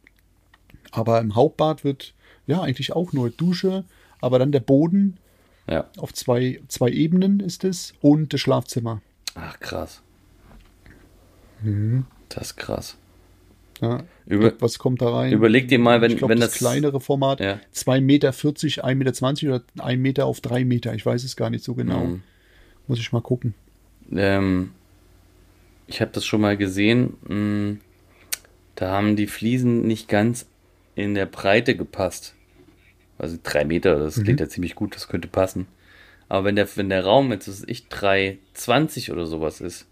[0.91, 2.15] Aber im Hauptbad wird
[2.47, 3.85] ja eigentlich auch nur Dusche,
[4.21, 5.17] aber dann der Boden
[5.69, 5.89] Ja.
[5.99, 9.01] auf zwei, zwei Ebenen ist es und das Schlafzimmer.
[9.35, 10.01] Ach, krass.
[11.63, 12.07] Mhm.
[12.29, 12.97] Das ist krass.
[13.81, 14.05] Ja.
[14.27, 15.33] Über, Was kommt da rein?
[15.33, 17.61] überleg dir mal, wenn, glaub, wenn das, das, kleinere Format, Ja.
[17.75, 20.95] 2,40 Meter, 1,20 Meter oder 1 Meter auf 3 Meter.
[20.95, 22.05] Ich weiß es gar nicht so genau.
[22.07, 22.23] Mhm.
[22.87, 23.55] Muss ich mal gucken.
[24.13, 24.71] Ähm,
[25.89, 27.15] ich habe das schon mal gesehen.
[27.29, 27.77] mh,
[28.77, 30.47] Da haben die Fliesen nicht ganz
[30.95, 32.35] in der Breite gepasst.
[33.19, 35.67] Also drei Meter, das klingt ja ziemlich gut, das könnte passen.
[36.29, 39.87] Aber wenn der, wenn der Raum jetzt, was weiß ich, 3,20 oder sowas ist,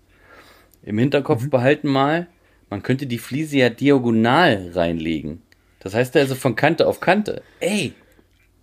[0.83, 2.27] im Hinterkopf behalten mal,
[2.71, 5.43] man könnte die Fliese ja diagonal reinlegen.
[5.81, 7.43] Das heißt also von Kante auf Kante.
[7.61, 7.93] Ey,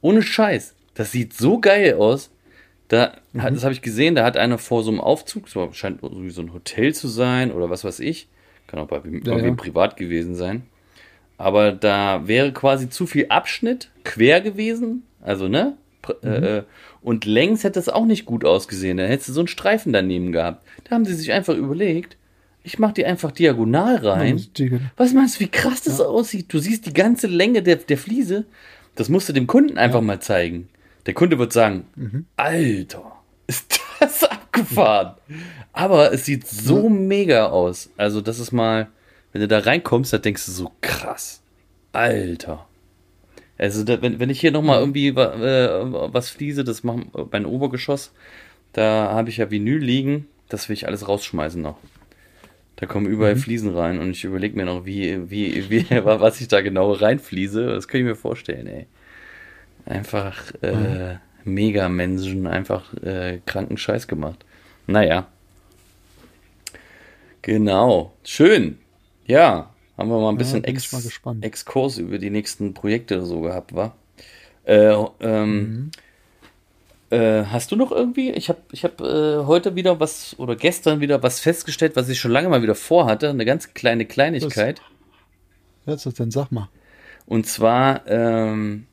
[0.02, 2.32] ohne Scheiß, das sieht so geil aus.
[2.88, 6.04] Da, hat, das habe ich gesehen, da hat einer vor so einem Aufzug, das scheint
[6.04, 8.28] irgendwie so ein Hotel zu sein oder was weiß ich,
[8.68, 9.54] kann auch bei, bei Ja, wem ja.
[9.54, 10.64] privat gewesen sein.
[11.42, 15.78] Aber da wäre quasi zu viel Abschnitt quer gewesen, also ne?
[16.04, 16.64] Pr- Äh,
[17.02, 18.98] und längs hätte es auch nicht gut ausgesehen.
[18.98, 20.66] Da hättest du so einen Streifen daneben gehabt.
[20.84, 22.18] Da haben sie sich einfach überlegt,
[22.64, 24.36] Ich mache die einfach diagonal rein.
[24.98, 26.54] Was meinst du, wie krass das aussieht?
[26.54, 28.46] Du siehst die ganze Länge der, der Fliese.
[28.94, 30.70] Das musst du dem Kunden einfach mal zeigen.
[31.08, 31.86] Der Kunde wird sagen,
[32.38, 33.14] Alter,
[33.48, 35.16] ist das abgefahren.
[35.74, 37.90] Aber es sieht so mega aus.
[37.98, 38.88] Also das ist mal,
[39.32, 41.42] wenn du da reinkommst, da denkst du so, krass.
[41.94, 42.68] Alter.
[43.58, 47.46] Also da, wenn, wenn ich hier nochmal irgendwie wa- äh, was fliese, das machen mein
[47.46, 48.12] Obergeschoss,
[48.74, 51.78] da habe ich ja Vinyl liegen, das will ich alles rausschmeißen noch.
[52.78, 56.48] Da kommen überall Fliesen rein und ich überlege mir noch, wie, wie, wie, was ich
[56.48, 57.68] da genau reinfliese.
[57.68, 58.88] Das kann ich mir vorstellen, ey.
[59.86, 64.44] Einfach äh, mega Menschen, einfach äh, kranken Scheiß gemacht.
[64.88, 65.28] Naja.
[67.42, 68.14] Genau.
[68.24, 68.78] Schön.
[69.26, 69.74] Ja.
[69.98, 71.36] Haben wir mal ein bisschen ich Ex mal.
[71.42, 73.96] Exkurs über die nächsten Projekte so gehabt, war.
[74.64, 75.92] Äh, ähm,
[77.10, 77.18] Mhm.
[77.18, 78.32] äh, hast du noch irgendwie?
[78.32, 82.20] Ich habe ich hab, äh, heute wieder was oder gestern wieder was festgestellt, was ich
[82.20, 83.30] schon lange mal wieder vorhatte.
[83.30, 84.82] Eine ganz kleine Kleinigkeit.
[85.86, 86.70] Jetzt, dann sag mal.
[87.26, 88.88] Und zwar, ähm,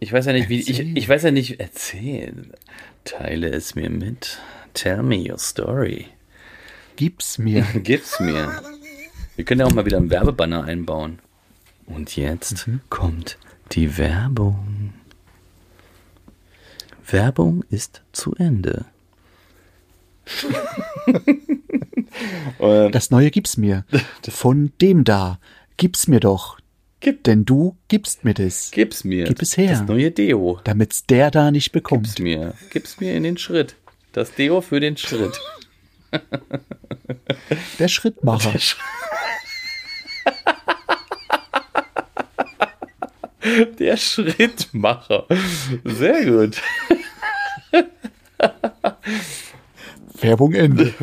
[0.00, 2.52] ich weiß ja nicht, wie ich, ich weiß ja nicht, erzähl,
[3.04, 4.38] teile es mir mit.
[4.74, 6.06] Tell me your story.
[6.96, 7.62] Gib's mir.
[7.82, 8.62] Gib's mir.
[9.36, 11.18] Wir können ja auch mal wieder einen Werbebanner einbauen.
[11.86, 13.38] Und jetzt kommt
[13.72, 14.92] die Werbung.
[17.06, 18.84] Werbung ist zu Ende.
[22.92, 23.84] Das Neue gib's mir.
[24.26, 25.38] Von dem da.
[25.76, 26.58] Gib's mir doch.
[27.00, 28.70] Gib- Denn du gibst mir das.
[28.70, 29.24] gib's mir.
[29.26, 29.70] Gib es her.
[29.70, 30.58] Das neue Deo.
[30.64, 32.18] Damit's der da nicht Gib's bekommt.
[32.18, 32.54] mir.
[32.70, 33.76] Gib's mir in den Schritt.
[34.12, 35.38] Das Deo für den Schritt.
[37.78, 38.52] Der Schrittmacher.
[38.52, 38.60] Der
[43.96, 45.26] Schrittmacher.
[45.84, 46.62] Sehr gut.
[50.20, 50.94] Werbung Ende.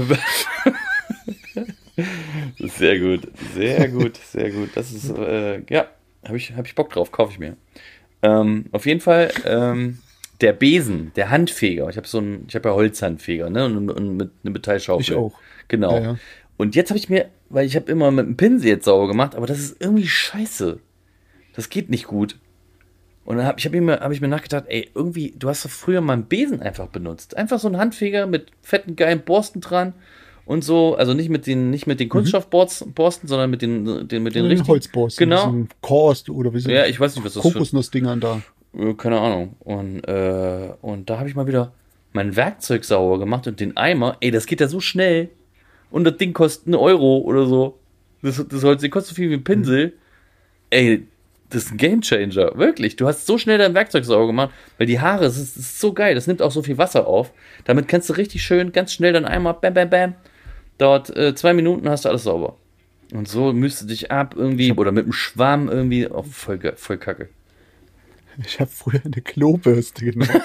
[2.59, 3.27] Sehr gut.
[3.53, 4.17] Sehr gut.
[4.17, 4.69] Sehr gut.
[4.75, 5.87] Das ist, äh, ja,
[6.25, 7.11] habe ich, hab ich Bock drauf.
[7.11, 7.57] Kaufe ich mir.
[8.21, 9.99] Ähm, auf jeden Fall, ähm,
[10.41, 11.89] der Besen, der Handfeger.
[11.89, 13.65] Ich habe so ein, ich habe ja Holzhandfeger, ne?
[13.65, 15.01] Und, und mit einer Metallschaufel.
[15.01, 15.33] Ich auch.
[15.67, 15.93] Genau.
[15.93, 16.17] Ja, ja.
[16.57, 19.35] Und jetzt habe ich mir, weil ich habe immer mit dem Pinsel jetzt sauber gemacht,
[19.35, 20.79] aber das ist irgendwie scheiße.
[21.55, 22.37] Das geht nicht gut.
[23.25, 25.69] Und dann habe ich, hab mir, hab ich mir nachgedacht, ey, irgendwie, du hast doch
[25.69, 27.37] früher mal einen Besen einfach benutzt.
[27.37, 29.93] Einfach so einen Handfeger mit fetten, geilen Borsten dran
[30.45, 30.95] und so.
[30.95, 34.43] Also nicht mit den, nicht mit den Kunststoffborsten, Borsten, sondern mit den, den, mit den
[34.43, 34.67] Den richtigen.
[34.67, 35.29] Holzborsten.
[35.29, 35.55] Genau.
[35.81, 38.41] Korst oder wie sie Ja, ich weiß nicht, was das für Kokosnussdingern da.
[38.97, 39.55] keine Ahnung.
[39.59, 41.71] Und, äh, und da habe ich mal wieder
[42.11, 44.17] mein Werkzeug sauber gemacht und den Eimer.
[44.19, 45.29] Ey, das geht ja so schnell.
[45.91, 47.79] Und das Ding kostet einen Euro oder so.
[48.21, 49.93] Das, das Holz, das kostet so viel wie ein Pinsel.
[50.69, 51.07] Ey,
[51.53, 52.57] das ist ein Gamechanger.
[52.57, 52.95] Wirklich.
[52.95, 55.79] Du hast so schnell dein Werkzeug sauber gemacht, weil die Haare, das ist, das ist
[55.79, 56.15] so geil.
[56.15, 57.31] Das nimmt auch so viel Wasser auf.
[57.65, 60.15] Damit kannst du richtig schön, ganz schnell deinen Eimer, bam, bam, bam.
[60.77, 62.57] Dauert äh, zwei Minuten, hast du alles sauber.
[63.13, 67.29] Und so müsste dich ab irgendwie, oder mit einem Schwamm irgendwie, oh, voll, voll kacke.
[68.43, 70.31] Ich habe früher eine Klobürste genommen.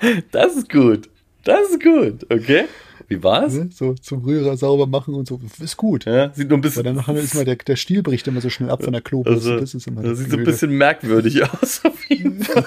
[0.30, 1.08] Das ist gut.
[1.44, 2.26] Das ist gut.
[2.30, 2.66] Okay.
[3.08, 3.54] Wie war's?
[3.54, 3.68] ne?
[3.72, 5.40] so zum Rührer sauber machen und so.
[5.60, 6.06] Ist gut.
[6.06, 6.84] Ja, sieht nur ein Weil bisschen.
[6.84, 9.50] dann nachher ist mal der, der Stiel bricht immer so schnell ab von der Klobürste.
[9.52, 12.64] also, das ist immer das das sieht so ein bisschen merkwürdig aus, auf jeden Fall.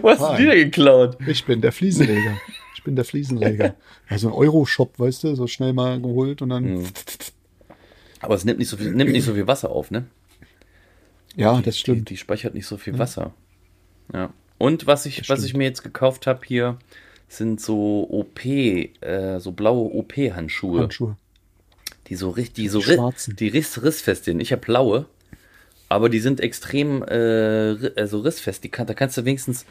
[0.00, 1.16] Wo hast du die denn geklaut?
[1.26, 2.36] Ich bin der Fliesenleger.
[2.74, 3.76] Ich bin der Fliesenleger.
[4.08, 6.84] Also ein Euro-Shop, weißt du, so schnell mal geholt und dann.
[8.20, 10.06] Aber es nimmt nicht so viel, nimmt nicht so viel Wasser auf, ne?
[11.36, 12.10] Ja, das Die, stimmt.
[12.10, 13.32] die speichert nicht so viel Wasser.
[14.12, 14.32] Ja.
[14.58, 16.78] Und was ich, Das was ich mir jetzt gekauft habe hier,
[17.36, 20.80] sind so OP, äh, so blaue OP-Handschuhe.
[20.82, 21.16] Handschuhe.
[22.08, 23.36] Die so richtig, so Die ri- schwarzen.
[23.36, 24.40] die riss, rissfest sind.
[24.40, 25.06] Ich habe blaue,
[25.88, 28.64] aber die sind extrem äh, also rissfest.
[28.64, 29.64] Die kann, da kannst du wenigstens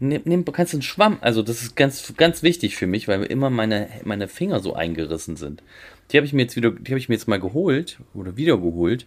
[0.00, 1.18] nimm, nimm, kannst du einen Schwamm.
[1.20, 5.36] Also das ist ganz, ganz wichtig für mich, weil immer meine, meine Finger so eingerissen
[5.36, 5.62] sind.
[6.10, 8.56] Die habe ich mir jetzt wieder, die habe ich mir jetzt mal geholt oder wieder
[8.56, 9.06] geholt.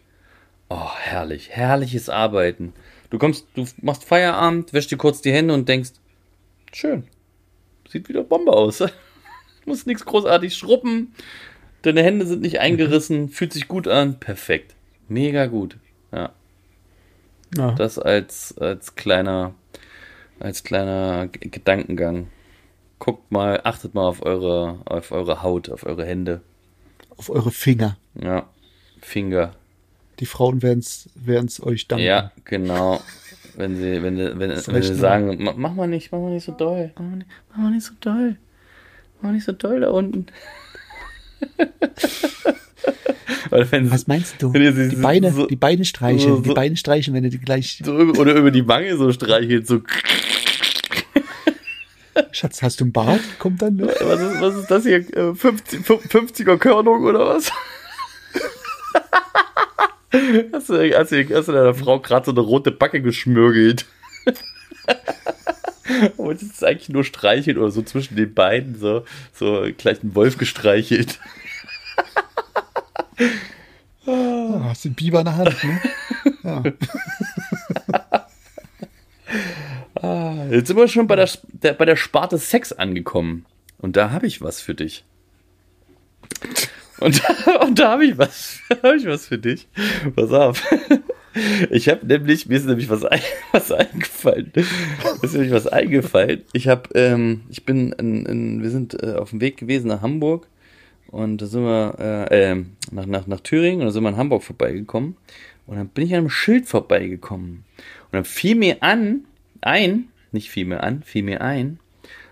[0.69, 2.73] Oh, herrlich, herrliches Arbeiten.
[3.09, 5.91] Du kommst, du machst Feierabend, wäschst dir kurz die Hände und denkst,
[6.71, 7.03] schön,
[7.91, 8.79] sieht wieder Bombe aus.
[9.63, 11.13] Du musst nichts großartig schrubben.
[11.83, 14.19] Deine Hände sind nicht eingerissen, fühlt sich gut an.
[14.19, 14.73] Perfekt.
[15.07, 15.77] Mega gut.
[16.11, 16.31] Ja.
[17.55, 17.73] Ja.
[17.73, 19.53] Das als, als kleiner,
[20.39, 22.29] als kleiner G- Gedankengang.
[22.97, 26.41] Guckt mal, achtet mal auf eure, auf eure Haut, auf eure Hände.
[27.17, 27.97] Auf eure Finger.
[28.19, 28.49] Ja.
[28.99, 29.53] Finger.
[30.19, 32.03] Die Frauen werden es euch danken.
[32.05, 32.99] Ja, genau.
[33.55, 36.45] Wenn sie, wenn, sie- wenn, wenn sie sagen, "Ma- mach mal nicht, mach mal nicht
[36.45, 36.91] so doll.
[36.95, 38.37] Mach mal nicht, mach mal nicht so doll.
[39.17, 40.25] Mach mal nicht so doll da unten.
[43.49, 44.51] Was meinst du?
[44.53, 47.81] Die so- Beine, so- die Beine streicheln, so- die Beine streicheln, wenn du die gleich.
[47.83, 49.81] so über, oder über die Wange so streichelt, so.
[52.31, 53.19] Schatz, hast du einen Bart?
[53.39, 53.87] Kommt dann, ne?
[54.01, 54.97] Was ist, was ist das hier?
[55.17, 57.51] Äh, 50, 50er Körnung oder was?
[60.53, 63.85] hast, du, hast, du, hast du deiner Frau gerade so eine rote Backe geschmürgelt?
[66.17, 70.15] Und es ist eigentlich nur streicheln oder so zwischen den beiden, so, so gleich einen
[70.15, 71.19] Wolf gestreichelt.
[74.05, 75.81] Ah, hast du einen Biber in der Hand, ne?
[76.43, 76.63] Ja.
[80.01, 83.45] Ah, jetzt sind wir schon bei der, der, bei der Sparte Sex angekommen.
[83.77, 85.03] Und da habe ich was für dich.
[87.01, 87.21] Und,
[87.61, 89.67] und da habe ich was, habe ich was für dich.
[90.15, 90.63] Pass auf.
[91.69, 93.21] Ich habe nämlich, mir ist nämlich was, ein,
[93.53, 94.51] was eingefallen.
[94.53, 94.65] Mir
[95.21, 96.41] ist nämlich was eingefallen.
[96.51, 100.01] Ich habe, ähm, ich bin, in, in, wir sind äh, auf dem Weg gewesen nach
[100.01, 100.47] Hamburg
[101.07, 101.95] und da sind wir
[102.31, 105.15] äh, äh, nach, nach, nach Thüringen und da sind wir in Hamburg vorbeigekommen.
[105.67, 107.63] Und dann bin ich an einem Schild vorbeigekommen.
[107.77, 109.23] Und dann fiel mir an,
[109.61, 111.79] ein, nicht fiel mir an, fiel mir ein.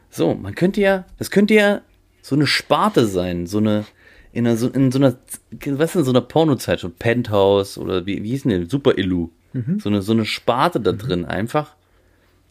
[0.10, 1.82] So, man könnte ja, das könnte ja
[2.22, 3.86] so eine Sparte sein, so eine,
[4.32, 5.18] in, einer, so, in so einer,
[5.66, 8.70] was in so einer Pornozeitschrift, Penthouse oder wie, wie hieß denn der?
[8.70, 9.30] Super Illu.
[9.54, 9.80] Mhm.
[9.80, 11.76] So, eine, so eine Sparte da drin einfach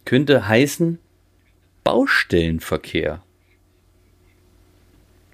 [0.04, 0.98] könnte heißen
[1.84, 3.22] Baustellenverkehr.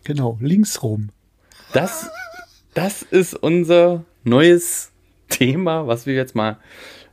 [0.02, 1.11] Genau, links rum.
[1.72, 2.11] Das,
[2.74, 4.90] das ist unser neues
[5.28, 6.59] Thema, was wir jetzt mal,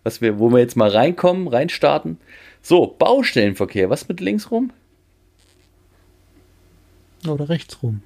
[0.04, 2.18] was wir, wo wir jetzt mal reinkommen, reinstarten.
[2.64, 3.92] So, Baustellenverkehr.
[3.92, 4.74] Was mit links rum?
[7.28, 8.02] Oder rechts rum.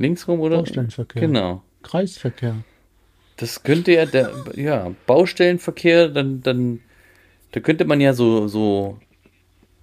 [0.00, 0.56] Links rum oder?
[0.56, 1.20] Baustellenverkehr.
[1.20, 1.62] Genau.
[1.82, 2.56] Kreisverkehr.
[3.36, 6.80] Das könnte ja der, ja, Baustellenverkehr, dann, dann,
[7.52, 8.98] da könnte man ja so, so,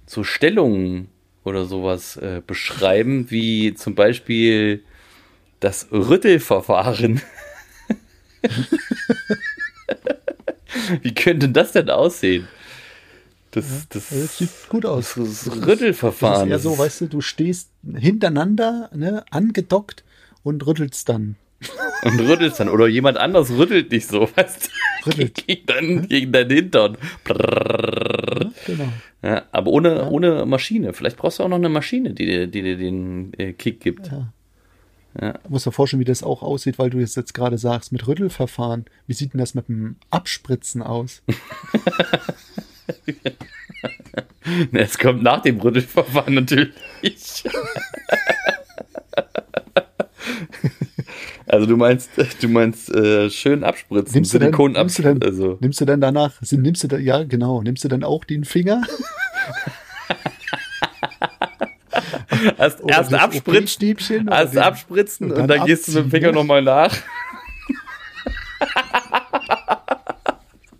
[0.07, 1.09] so Stellungen
[1.43, 4.83] oder sowas äh, beschreiben, wie zum Beispiel
[5.59, 7.21] das Rüttelverfahren.
[11.03, 12.47] wie könnte das denn aussehen?
[13.51, 15.13] Das, das, das sieht gut aus.
[15.15, 16.49] Das, das Rüttelverfahren.
[16.49, 20.03] Das ist eher so, weißt du, du stehst hintereinander, ne, angedockt
[20.47, 21.35] und rüttelst dann.
[22.03, 22.69] Und rüttelst dann.
[22.69, 24.69] Oder jemand anders rüttelt dich so, weißt
[25.03, 25.09] du?
[25.09, 25.47] Rüttelt.
[25.47, 26.97] gegen, dein, gegen deinen Hintern.
[27.27, 28.89] Ja, genau.
[29.23, 30.07] Ja, aber ohne, ja.
[30.07, 30.93] ohne Maschine.
[30.93, 34.07] Vielleicht brauchst du auch noch eine Maschine, die dir, die dir den Kick gibt.
[34.07, 34.33] Ja.
[35.19, 35.33] Ja.
[35.33, 38.07] Du musst dir vorstellen, wie das auch aussieht, weil du es jetzt gerade sagst, mit
[38.07, 38.85] Rüttelverfahren.
[39.07, 41.23] Wie sieht denn das mit dem Abspritzen aus?
[44.71, 47.43] Es kommt nach dem Rüttelverfahren natürlich.
[51.47, 52.09] Also du meinst,
[52.41, 55.57] du meinst äh, schön abspritzen, nimmst du Silikon dann, nimmst du dann, also.
[55.61, 58.83] nimmst du dann danach, nimmst du da, ja genau, nimmst du dann auch den Finger?
[62.57, 66.33] erst, erst abspritzen, erst den, abspritzen und, und dann, dann gehst du mit dem Finger
[66.33, 66.93] nochmal nach.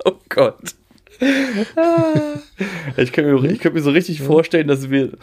[0.06, 0.76] oh Gott.
[2.98, 5.14] ich könnte mir, ich mir so richtig vorstellen, dass wir,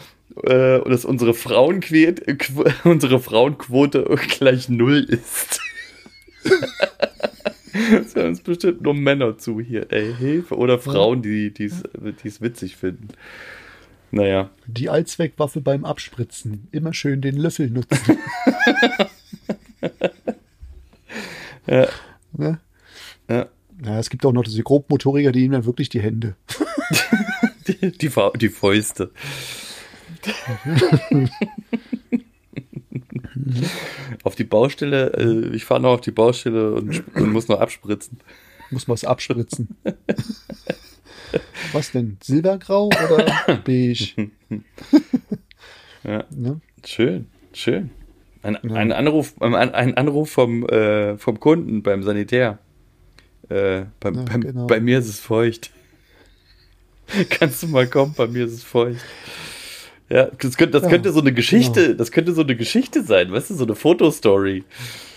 [0.43, 2.37] äh, dass unsere Frauenquote,
[2.83, 4.03] unsere Frauenquote
[4.37, 5.61] gleich null ist.
[7.91, 10.55] Es hören uns bestimmt nur Männer zu hier, ey, Hilfe.
[10.55, 13.09] Oder Frauen, die es witzig finden.
[14.11, 14.49] Naja.
[14.65, 16.69] Die Allzweckwaffe beim Abspritzen.
[16.71, 18.17] Immer schön den Löffel nutzen.
[21.67, 21.87] ja.
[22.31, 22.59] Ne?
[23.83, 23.91] Ja.
[23.91, 26.35] Ja, es gibt auch noch diese Grobmotoriker, die nehmen dann wirklich die Hände.
[27.67, 29.11] die, die, die Fäuste.
[34.23, 38.19] auf die Baustelle, äh, ich fahre noch auf die Baustelle und, und muss noch abspritzen.
[38.71, 39.75] Muss man es abspritzen.
[41.71, 42.17] Was denn?
[42.23, 44.31] Silbergrau oder beige?
[46.03, 46.23] ja.
[46.29, 46.59] ja.
[46.83, 47.91] Schön, schön.
[48.41, 48.75] Ein, ja.
[48.75, 52.59] ein, Anruf, ein, ein Anruf vom, äh, vom Kunden beim Sanitär.
[53.49, 54.67] Äh, bei, ja, bei, genau.
[54.67, 55.71] bei, mir ist es feucht.
[57.29, 58.13] Kannst du mal kommen?
[58.17, 59.01] Bei mir ist es feucht.
[60.09, 61.97] Ja, das könnte, das ja, könnte so eine Geschichte, genau.
[61.97, 64.63] das könnte so eine Geschichte sein, weißt du, so eine Fotostory.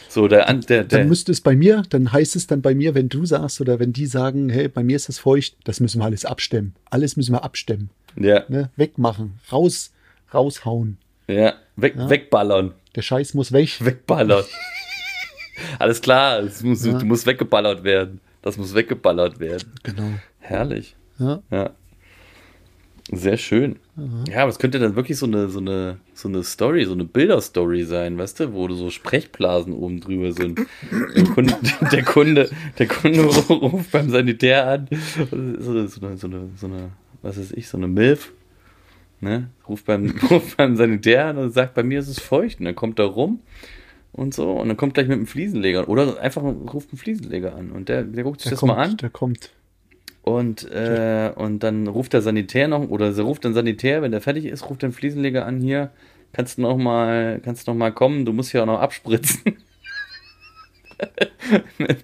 [0.09, 2.95] So, der, der, der, dann müsste es bei mir, dann heißt es dann bei mir,
[2.95, 6.01] wenn du sagst oder wenn die sagen, hey, bei mir ist es feucht, das müssen
[6.01, 6.75] wir alles abstemmen.
[6.89, 7.91] Alles müssen wir abstemmen.
[8.17, 8.45] Ja.
[8.49, 8.71] Ne?
[8.77, 9.93] Wegmachen, raus,
[10.33, 10.97] raushauen.
[11.27, 12.09] Ja, weg, ja?
[12.09, 12.73] wegballern.
[12.97, 13.85] Der Scheiß muss weg.
[13.85, 14.45] Wegballern.
[15.79, 16.99] Alles klar, es muss, ja.
[16.99, 18.21] du musst weggeballert werden.
[18.43, 19.73] Das muss weggeballert werden.
[19.83, 20.11] Genau.
[20.39, 20.97] Herrlich.
[21.19, 21.43] Ja.
[21.51, 21.71] ja.
[23.11, 23.77] Sehr schön.
[23.97, 24.25] Mhm.
[24.31, 27.05] Ja, aber es könnte dann wirklich so eine, so eine, so eine Story, so eine
[27.05, 30.61] Bilderstory sein, weißt du, wo so Sprechblasen oben drüber sind.
[31.17, 31.57] Der Kunde,
[31.93, 36.91] der Kunde, der Kunde ruft beim Sanitär an, so, so, eine, so, eine, so eine,
[37.23, 38.33] was weiß ich, so eine Milf,
[39.21, 42.61] ne, ruft beim, ruft beim Sanitär an und sagt, bei mir ist es feucht.
[42.61, 43.41] Und dann kommt er rum
[44.19, 47.71] und so und dann kommt gleich mit einem Fliesenleger oder einfach ruft einen Fliesenleger an
[47.71, 48.97] und der, der guckt sich der das kommt, mal an.
[48.97, 49.51] Der kommt.
[50.23, 54.21] Und, äh, und dann ruft der Sanitär noch, oder sie ruft dann Sanitär, wenn der
[54.21, 55.91] fertig ist, ruft den Fliesenleger an, hier,
[56.33, 59.41] kannst du noch mal, kannst noch mal kommen, du musst ja auch noch abspritzen.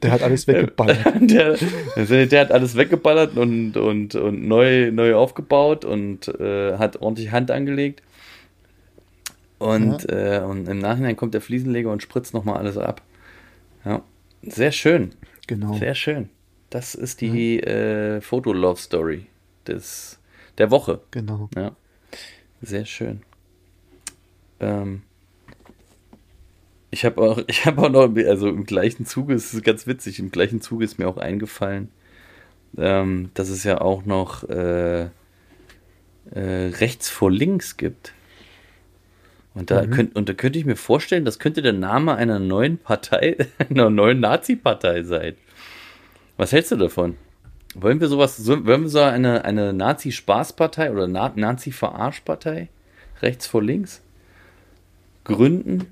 [0.03, 1.05] Der hat alles weggeballert.
[1.21, 1.57] der,
[1.97, 7.33] der Sanitär hat alles weggeballert und, und, und neu, neu aufgebaut und äh, hat ordentlich
[7.33, 8.03] Hand angelegt.
[9.59, 10.43] Und, ja.
[10.43, 13.03] äh, und im Nachhinein kommt der Fliesenleger und spritzt nochmal alles ab.
[13.85, 14.03] Ja,
[14.43, 15.15] sehr schön.
[15.47, 15.75] Genau.
[15.75, 16.29] Sehr schön.
[16.71, 17.67] Das ist die ja.
[17.67, 19.27] äh, Foto-Love-Story
[19.67, 20.19] des,
[20.59, 21.01] der Woche.
[21.11, 21.49] Genau.
[21.55, 21.77] Ja.
[22.63, 23.23] Sehr schön.
[24.61, 25.03] Ähm,
[26.91, 30.19] ich habe auch, ich habe auch noch, also im gleichen Zuge, es ist ganz witzig,
[30.19, 31.91] im gleichen Zuge ist mir auch eingefallen,
[32.79, 35.11] ähm, dass es ja auch noch äh, äh,
[36.35, 38.14] rechts vor links gibt.
[39.55, 39.91] Und da, mhm.
[39.91, 43.37] könnt, und da könnte ich mir vorstellen, das könnte der Name einer neuen Partei,
[43.71, 45.35] einer neuen Nazi-Partei sein.
[46.37, 47.17] Was hältst du davon?
[47.77, 52.69] Wollen wir sowas, so, wollen wir so eine, eine Nazi-Spaßpartei oder Na Nazi-Verarschpartei
[53.23, 54.03] rechts vor links
[55.25, 55.87] gründen?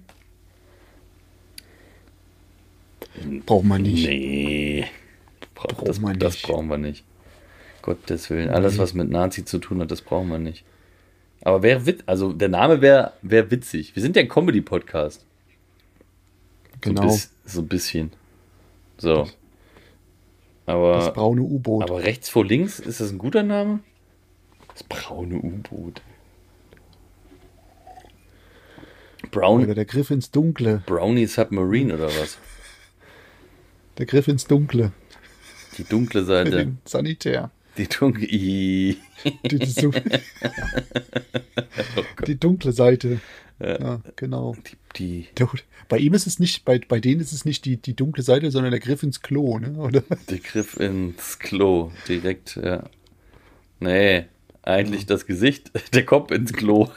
[3.47, 4.07] Braucht man nicht.
[4.07, 4.87] Nee.
[5.55, 6.23] Bra Braucht das, man nicht.
[6.23, 7.05] das brauchen wir nicht.
[7.83, 8.49] Gottes Willen.
[8.49, 10.65] Alles, was mit Nazi zu tun hat, das brauchen wir nicht.
[11.43, 13.95] Aber wäre wit also der Name wäre wär witzig.
[13.95, 15.25] Wir sind ja ein Comedy-Podcast.
[16.81, 17.09] Genau.
[17.09, 18.13] So, so, ein bisschen.
[18.99, 19.29] So.
[20.67, 21.83] Aber, das braune U-Boot.
[21.83, 23.81] Aber rechts vor links, ist das ein guter Name?
[24.73, 26.03] Das braune U-Boot.
[29.31, 29.65] Brown.
[29.65, 30.83] Oder der Griff ins Dunkle.
[30.87, 32.39] Brownie Submarine oder was?
[33.99, 34.93] Der Griff ins Dunkle.
[35.79, 36.73] Die dunkle Seite.
[36.85, 37.51] Sanitär.
[37.79, 38.27] Die dunkle.
[38.27, 38.99] Die,
[39.45, 39.87] die,
[41.97, 43.21] oh die, dunkle Seite.
[43.59, 44.55] Ja, ja genau.
[44.97, 45.29] Die,
[45.89, 48.51] bei ihm ist es nicht, bei, bei denen ist es nicht die, die dunkle Seite,
[48.51, 49.75] sondern der Griff ins Klo, ne?
[49.79, 50.03] Oder?
[50.29, 52.85] Der Griff ins Klo, direkt, ja.
[53.81, 54.27] Nee,
[54.63, 55.07] eigentlich ja.
[55.09, 56.89] das Gesicht, der Kopf ins Klo.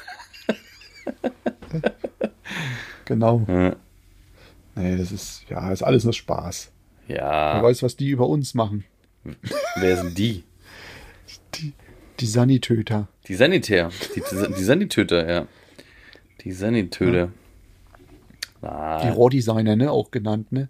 [3.06, 3.46] genau.
[3.48, 3.76] Ja.
[4.76, 6.72] Nee, das ist, ja, ist alles nur Spaß.
[7.08, 7.56] Ja.
[7.56, 8.84] Wer weiß, was die über uns machen.
[9.78, 10.44] Wer sind die?
[11.56, 11.74] Die,
[12.20, 13.08] die Sanitöter.
[13.28, 13.90] Die Sanitär.
[14.16, 14.22] Die,
[14.58, 15.48] die Sanitöter, ja.
[16.44, 17.32] Die Sanitöter.
[18.62, 18.70] Ja.
[18.70, 19.02] Ah.
[19.02, 19.92] Die Rohrdesigner, ne?
[19.92, 20.70] Auch genannt, ne?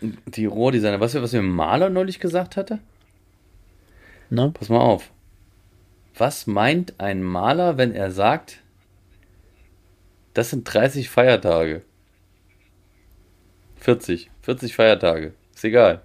[0.00, 1.00] Die Rohrdesigner.
[1.00, 2.78] Weißt du, was mir Maler neulich gesagt hatte?
[4.30, 4.48] Na?
[4.50, 5.10] Pass mal auf.
[6.16, 8.60] Was meint ein Maler, wenn er sagt,
[10.34, 11.82] das sind 30 Feiertage?
[13.80, 14.30] 40.
[14.42, 15.32] 40 Feiertage.
[15.54, 16.02] Ist egal.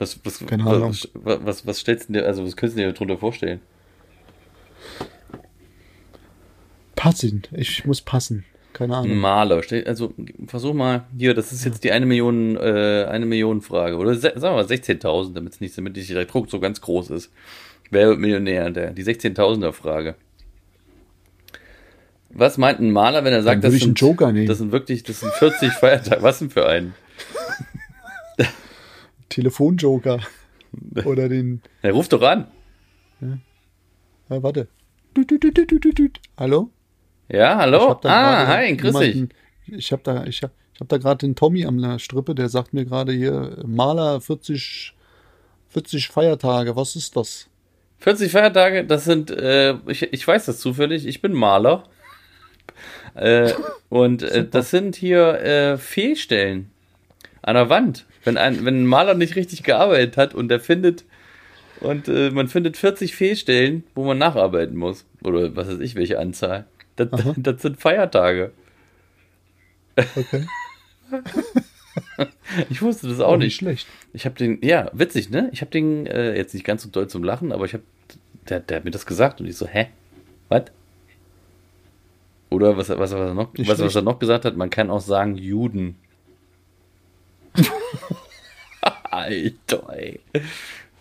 [0.00, 0.96] Was, was, Keine Ahnung.
[1.12, 3.60] Was, was, was stellst du dir, also was könntest du dir darunter vorstellen?
[6.96, 7.50] Passend.
[7.52, 8.46] Ich muss passen.
[8.72, 9.18] Keine Ahnung.
[9.18, 9.60] Maler.
[9.84, 10.14] Also
[10.46, 13.98] versuch mal, hier, das ist jetzt die eine Million, äh, eine Million Frage.
[13.98, 17.10] Oder sagen wir mal 16.000, damit es nicht, damit nicht der Druck so ganz groß
[17.10, 17.30] ist.
[17.90, 18.70] Wer wird Millionär?
[18.70, 20.14] Der, die 16.000er Frage.
[22.30, 24.00] Was meint ein Maler, wenn er sagt, das sind,
[24.48, 26.22] das sind wirklich, das sind 40 Feiertage?
[26.22, 26.94] Was denn für einen?
[29.30, 30.20] Telefonjoker.
[31.04, 31.62] Oder den.
[31.80, 32.46] Er ruft doch an.
[33.20, 33.38] Ja,
[34.28, 34.68] ja warte.
[36.36, 36.70] Hallo?
[37.28, 37.98] Ja, hallo?
[38.04, 39.28] Ah, hi, grüß dich.
[39.66, 42.48] Ich habe da, ich hab, ich hab da gerade den Tommy am der Strippe, der
[42.48, 44.94] sagt mir gerade hier, Maler 40,
[45.68, 47.48] 40 Feiertage, was ist das?
[47.98, 51.84] 40 Feiertage, das sind, äh, ich, ich weiß das zufällig, ich bin Maler.
[53.14, 53.52] Äh,
[53.88, 56.70] und äh, das sind hier äh, Fehlstellen
[57.42, 58.06] an der Wand.
[58.24, 61.04] Wenn ein, wenn ein Maler nicht richtig gearbeitet hat und er findet
[61.80, 65.06] und äh, man findet 40 Fehlstellen, wo man nacharbeiten muss.
[65.24, 66.66] Oder was weiß ich, welche Anzahl.
[66.96, 68.52] Das, das sind Feiertage.
[69.96, 70.46] Okay.
[72.70, 73.46] ich wusste das auch, auch nicht.
[73.46, 73.56] nicht.
[73.56, 73.88] schlecht.
[74.12, 75.48] Ich habe den, ja, witzig, ne?
[75.52, 77.82] Ich habe den äh, jetzt nicht ganz so doll zum Lachen, aber ich habe,
[78.48, 79.88] der, der hat mir das gesagt und ich so, hä?
[80.48, 80.64] Was?
[82.50, 85.00] Oder was, was, was, er noch, was, was er noch gesagt hat, man kann auch
[85.00, 85.96] sagen Juden.
[89.10, 90.20] Alter, ey.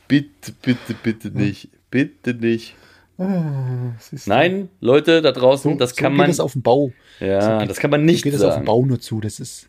[0.08, 1.70] Bitte, bitte, bitte nicht.
[1.92, 2.76] Bitte nicht.
[3.18, 3.94] Ah,
[4.26, 6.28] Nein, Leute da draußen, so, das kann so man.
[6.28, 6.94] Das auf dem Bau.
[7.20, 8.44] Ja, so das kann man nicht geht sagen.
[8.44, 9.20] das auf dem Bau nur zu.
[9.20, 9.68] Das ist,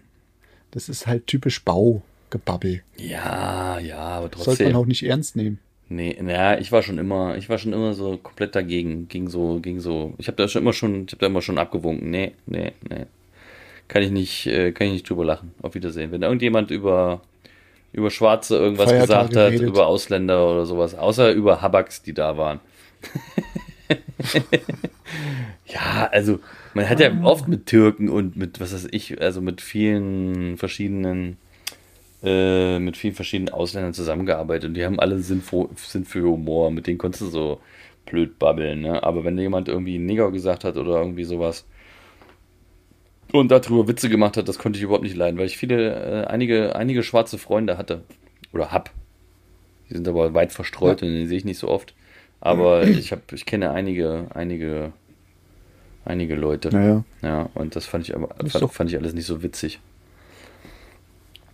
[0.71, 2.83] das ist halt typisch Baugebabbel.
[2.97, 4.55] Ja, ja, aber trotzdem.
[4.55, 5.59] Sollte man auch nicht ernst nehmen.
[5.89, 9.09] Nee, naja, ich war schon immer, ich war schon immer so komplett dagegen.
[9.09, 10.15] Ging so, ging so.
[10.19, 12.09] Ich habe da schon immer schon, ich habe da immer schon abgewunken.
[12.11, 13.07] Nee, nee, nee.
[13.91, 15.53] Kann ich nicht, äh, kann ich nicht drüber lachen.
[15.63, 16.13] Auf Wiedersehen.
[16.13, 17.23] Wenn irgendjemand über,
[17.93, 19.67] über Schwarze irgendwas Feiertage gesagt hat, redet.
[19.67, 22.61] über Ausländer oder sowas, außer über Habaks, die da waren.
[25.67, 26.39] ja, also
[26.73, 27.25] man hat ja ah.
[27.25, 31.37] oft mit Türken und mit, was weiß ich, also mit vielen verschiedenen
[32.23, 36.71] äh, mit vielen verschiedenen Ausländern zusammengearbeitet und die haben alle Sinn für, Sinn für Humor.
[36.71, 37.61] Mit denen konntest du so
[38.07, 39.03] blöd babbeln, ne?
[39.03, 41.65] Aber wenn jemand irgendwie Nigger gesagt hat oder irgendwie sowas
[43.33, 46.27] und darüber Witze gemacht hat, das konnte ich überhaupt nicht leiden, weil ich viele, äh,
[46.27, 48.03] einige, einige schwarze Freunde hatte.
[48.53, 48.91] Oder hab.
[49.89, 51.09] Die sind aber weit verstreut Ja.
[51.09, 51.95] und die sehe ich nicht so oft.
[52.41, 54.93] Aber ich habe, ich kenne einige, einige,
[56.05, 56.71] einige Leute.
[56.71, 57.05] Naja.
[57.23, 59.79] Ja, und das fand ich aber fand, fand ich alles nicht so witzig.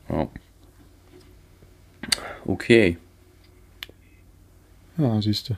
[0.09, 0.29] Ja.
[2.45, 2.97] Okay.
[4.97, 5.55] Ja, siehst du.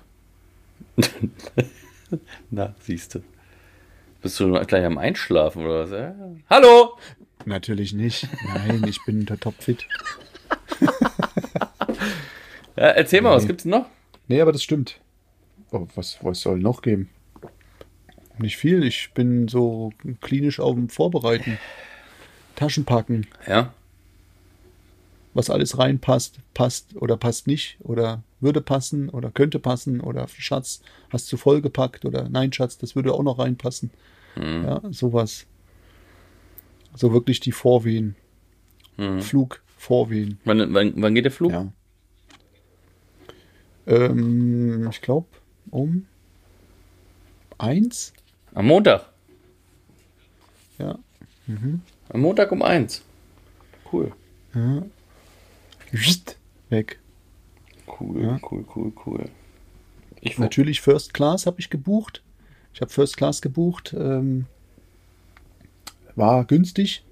[2.51, 3.21] Na, siehst du.
[4.21, 5.91] Bist du gleich am Einschlafen oder was?
[5.91, 6.15] Ja.
[6.51, 6.99] Hallo!
[7.45, 8.29] Natürlich nicht.
[8.47, 9.87] Nein, ich bin der topfit.
[12.77, 13.49] Ja, erzähl mal, was Nee.
[13.49, 13.87] gibt's noch?
[14.29, 15.01] Nee, aber das stimmt.
[15.73, 17.09] Oh, was, was soll noch geben?
[18.39, 18.85] Nicht viel.
[18.85, 19.91] Ich bin so
[20.21, 21.59] klinisch auf dem Vorbereiten.
[22.55, 23.75] Taschen packen, Ja.
[25.35, 30.81] Was alles reinpasst, passt oder passt nicht oder würde passen oder könnte passen oder Schatz,
[31.11, 33.91] hast du vollgepackt oder nein, Schatz, das würde auch noch reinpassen.
[34.35, 34.65] Hm.
[34.65, 35.47] Ja, sowas.
[36.95, 38.17] So wirklich die Vorwehen.
[38.97, 39.21] Hm.
[39.21, 40.41] Flug, Vorwehen.
[40.45, 41.53] Wann, wann, wann geht der Flug?
[41.53, 41.73] Ja.
[43.87, 45.29] Ähm, ich glaube
[45.71, 46.07] um
[47.59, 48.13] eins.
[48.55, 49.07] Am Montag.
[50.79, 50.99] Ja.
[52.11, 53.03] Am Montag um eins.
[53.91, 54.13] Cool.
[54.55, 54.83] ja.
[56.71, 56.99] Weg.
[58.01, 58.41] Cool, Ja.
[58.51, 59.25] cool, cool, cool.
[60.21, 62.23] Ich Natürlich First Class habe ich gebucht.
[62.75, 63.95] Ich habe First Class gebucht.
[63.97, 64.47] Ähm,
[66.17, 67.05] war günstig.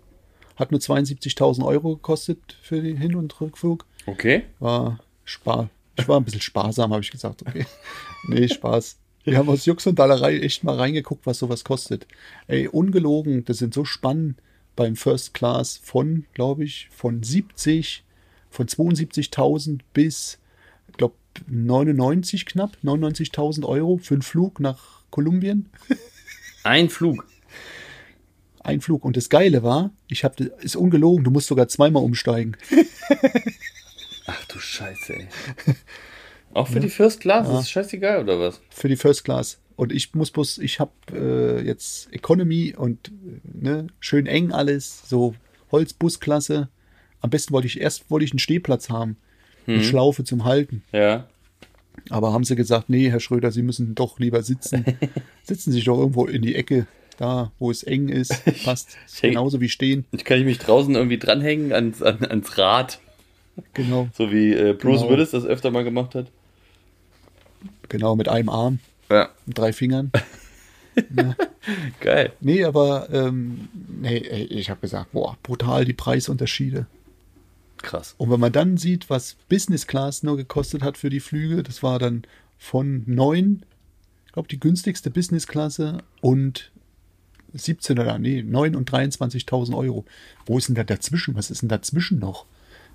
[0.57, 3.85] Hat nur 72.000 Euro gekostet für den Hin- und Rückflug.
[4.07, 4.45] Okay.
[4.59, 5.69] War spar.
[5.99, 7.43] Ich war ein bisschen sparsam, habe ich gesagt.
[7.47, 7.67] Okay.
[8.29, 8.99] Nee, Spaß.
[9.25, 12.07] Wir haben aus Jux und Dallerei echt mal reingeguckt, was sowas kostet.
[12.49, 14.37] Ey, ungelogen, das sind so Spannen
[14.75, 18.05] beim First Class von, glaube ich, von 70,
[18.57, 20.39] von 72.000 bis,
[20.89, 21.15] ich glaube,
[21.47, 25.69] 99 knapp, 99.000 Euro für einen Flug nach Kolumbien.
[26.65, 27.27] Ein Flug.
[28.61, 29.05] Ein Flug.
[29.05, 32.57] Und das Geile war, ich habe, ist ungelogen, du musst sogar zweimal umsteigen.
[34.27, 35.29] Ach du Scheiße, ey.
[36.55, 37.47] Auch für die First Class?
[37.47, 38.63] Das ist scheißegal, oder was?
[38.71, 39.61] für die First Class.
[39.77, 45.03] Und ich muss bloß, ich habe äh, jetzt Economy und äh, ne, schön eng alles,
[45.07, 45.35] so
[45.71, 46.71] Holzbusklasse.
[47.27, 49.17] Am besten wollte ich erst wollte ich einen Stehplatz haben,
[49.67, 50.85] eine Schlaufe zum Halten.
[50.93, 51.27] Ja.
[52.09, 54.85] Aber haben sie gesagt, nee, Herr Schröder, Sie müssen doch lieber sitzen.
[55.43, 56.87] Sitzen Sie sich doch irgendwo in die Ecke,
[57.19, 58.45] da, wo es eng ist.
[58.65, 58.97] Passt.
[59.21, 60.05] Genauso wie stehen.
[60.13, 63.01] Ich kann ich mich draußen irgendwie dranhängen ans, an, ans Rad,
[63.75, 65.11] Genau, so wie äh, Bruce Genau.
[65.11, 66.27] Willis das öfter mal gemacht hat.
[67.89, 68.79] genau, mit einem Arm,
[69.11, 70.13] Ja, mit drei Fingern.
[72.01, 72.33] geil.
[72.41, 73.69] Nee, aber ähm,
[74.01, 76.87] nee, ich habe gesagt, boah, brutal die Preisunterschiede.
[77.87, 78.17] Krass.
[78.19, 81.85] Und wenn man dann sieht, was Business Class nur gekostet hat für die Flüge, das
[81.85, 82.25] war dann
[82.59, 83.65] von 9,
[84.27, 86.73] ich glaube, die günstigste Business Klasse und
[87.55, 90.05] 17 oder nee, 9 und 23.000 Euro.
[90.47, 91.37] Wo ist denn da dazwischen?
[91.37, 92.45] Was ist denn dazwischen noch?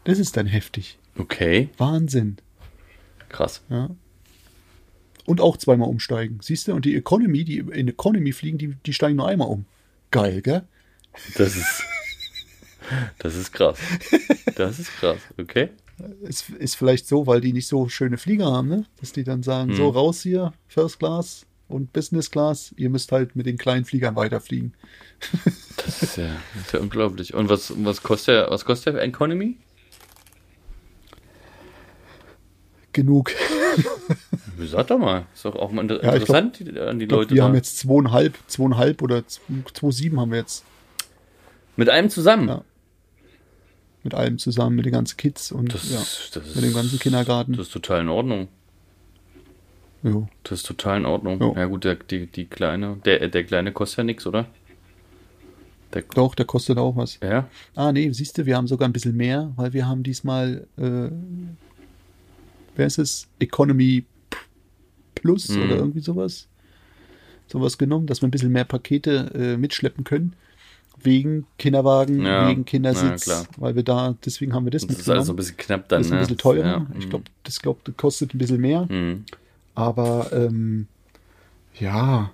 [0.04, 1.00] Das ist dann heftig.
[1.18, 2.36] Okay, Wahnsinn.
[3.30, 3.62] krass.
[3.70, 3.92] Ja.
[5.26, 6.40] Und auch zweimal umsteigen.
[6.42, 6.74] Siehst du?
[6.74, 9.64] Und die Economy, die in Economy fliegen, die, die steigen nur einmal um.
[10.12, 10.64] Geil, gell?
[11.36, 11.82] Das ist.
[13.20, 13.78] Das ist krass.
[14.56, 15.20] Das ist krass.
[15.38, 15.70] Okay.
[16.28, 18.86] Es ist vielleicht so, weil die nicht so schöne Flieger haben, ne?
[19.00, 23.36] Dass die dann sagen, so raus hier, First Class und Business Class, ihr müsst halt
[23.36, 24.74] mit den kleinen Fliegern weiterfliegen.
[25.78, 27.34] Das ist ja, das ist ja unglaublich.
[27.34, 29.58] Und was, was kostet der, was kostet der Economy?
[32.94, 33.32] Genug.
[34.60, 35.26] Sag doch mal.
[35.34, 37.44] Ist doch auch mal inter Ja, ich glaub- interessant die, an die glaub, Leute wir
[37.44, 40.66] haben jetzt zweieinhalb, zweieinhalb oder zwei- zwei sieben haben wir jetzt
[41.78, 42.48] Mit einem zusammen.
[42.50, 42.64] Ja.
[44.04, 46.00] Mit allem zusammen, mit den ganzen Kids und Das, ja,
[46.34, 47.54] das mit dem ganzen Kindergarten.
[47.54, 48.48] Das ist total in Ordnung.
[50.04, 50.28] Jo.
[50.44, 51.40] Das ist total in Ordnung.
[51.40, 51.62] Ja.
[51.62, 54.48] Ja, gut, der, die, die kleine, der, der kleine kostet ja nichts, oder?
[55.94, 57.20] Der, Doch, der kostet auch was.
[57.22, 57.48] ja?
[57.76, 61.10] Ah, nee, siehst du, wir haben sogar ein bisschen mehr, weil wir haben diesmal, äh,
[62.76, 63.28] wer ist es?
[63.40, 64.06] Economy
[65.16, 65.64] Plus Mhm.
[65.64, 66.48] oder irgendwie sowas.
[67.48, 70.34] Sowas genommen, dass wir ein bisschen mehr Pakete äh, mitschleppen können.
[71.04, 75.10] Wegen Kinderwagen, Ja, wegen Kindersitz, ja, weil wir da, deswegen haben wir das, Das ist
[75.10, 75.38] alles so ein mitgenommen.
[75.38, 76.22] bisschen knapp dann, Das ist ein ne?
[76.22, 76.66] bisschen teurer.
[76.66, 77.10] Ja, ich mm.
[77.10, 78.86] glaube, das, glaub, das kostet ein bisschen mehr.
[78.90, 79.26] Mhm.
[79.74, 80.88] Aber ähm,
[81.80, 82.32] ja,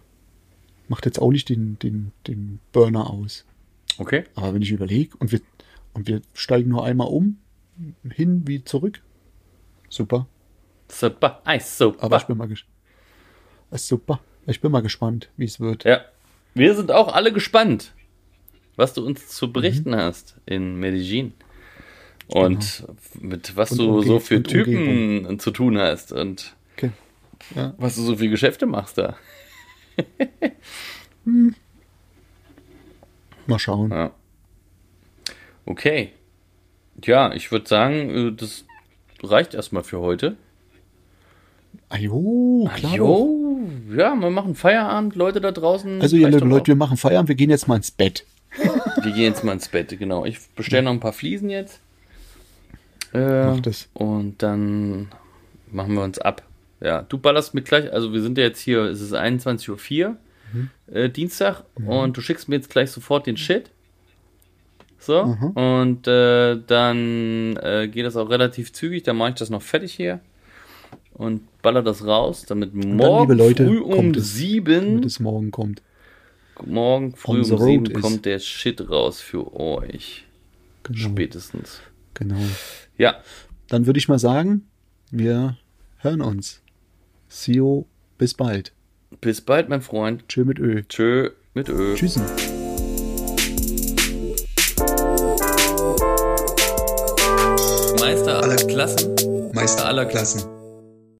[0.87, 3.45] macht jetzt auch nicht den, den, den Burner aus.
[3.97, 4.25] Okay.
[4.35, 5.41] Aber wenn ich überlege und wir,
[5.93, 7.37] und wir steigen nur einmal um,
[8.09, 9.01] hin wie zurück,
[9.89, 10.27] super.
[10.89, 11.41] Super.
[11.45, 12.03] Eis, super.
[12.03, 12.63] Aber ich bin mal, ges
[13.71, 14.19] äh, super.
[14.45, 15.83] Ich bin mal gespannt, wie es wird.
[15.83, 16.01] Ja.
[16.53, 17.93] Wir sind auch alle gespannt,
[18.77, 19.95] was du uns zu berichten Mhm.
[19.95, 21.33] hast in Medellin.
[22.27, 22.85] Und
[23.21, 26.91] mit was Und du so Umge- für und Typen zu tun hast und Okay.
[27.55, 27.73] Ja.
[27.77, 29.15] was du so für Geschäfte machst da.
[33.47, 33.91] Mal schauen.
[33.91, 34.11] Ja.
[35.65, 36.11] Okay.
[37.03, 38.65] Ja, ich würde sagen, äh, das
[39.23, 40.35] reicht erstmal für heute.
[41.89, 42.91] Ajo, klar.
[42.91, 42.97] doch.
[42.97, 43.59] Jo,
[43.95, 46.01] ja, wir machen Feierabend, Leute da draußen.
[46.01, 48.25] Also, doch Leute, wir machen Feierabend, wir gehen jetzt mal ins Bett.
[49.07, 50.25] Wir gehen jetzt mal ins Bett, genau.
[50.25, 51.79] Ich bestelle noch ein paar Fliesen jetzt.
[53.13, 53.87] Äh, Mach das.
[53.93, 55.07] Und dann
[55.71, 56.43] machen wir uns ab.
[56.81, 60.17] Ja, du ballerst mit gleich, also wir sind ja jetzt hier, es ist 21.04 Uhr,
[60.53, 60.69] Mhm.
[60.93, 63.69] äh, Dienstag, und du schickst mir jetzt gleich sofort den Shit.
[64.99, 65.21] So,
[65.55, 69.93] und äh, dann äh, geht das auch relativ zügig, dann mache ich das noch fertig
[69.93, 70.19] hier
[71.13, 75.81] und baller das raus, damit morgen liebe Leute, früh um sieben, Damit es morgen kommt.
[76.65, 78.01] Morgen früh um sieben road ist.
[78.01, 80.25] kommt der Shit raus für euch.
[80.83, 80.99] Genau.
[80.99, 81.79] Spätestens.
[82.13, 82.39] Genau.
[82.97, 83.21] Ja,
[83.67, 84.65] Dann würde ich mal sagen,
[85.11, 85.57] wir
[85.97, 86.61] hören uns.
[87.29, 87.85] See you,
[88.17, 88.71] bis bald.
[89.21, 90.27] bis bald, mein Freund.
[90.29, 90.83] Tschö mit Ö.
[90.87, 91.95] Tschö mit Ö.
[91.95, 92.23] Tschüssen.
[97.99, 99.15] Meister aller Klassen.
[99.53, 100.56] Meister aller Klassen.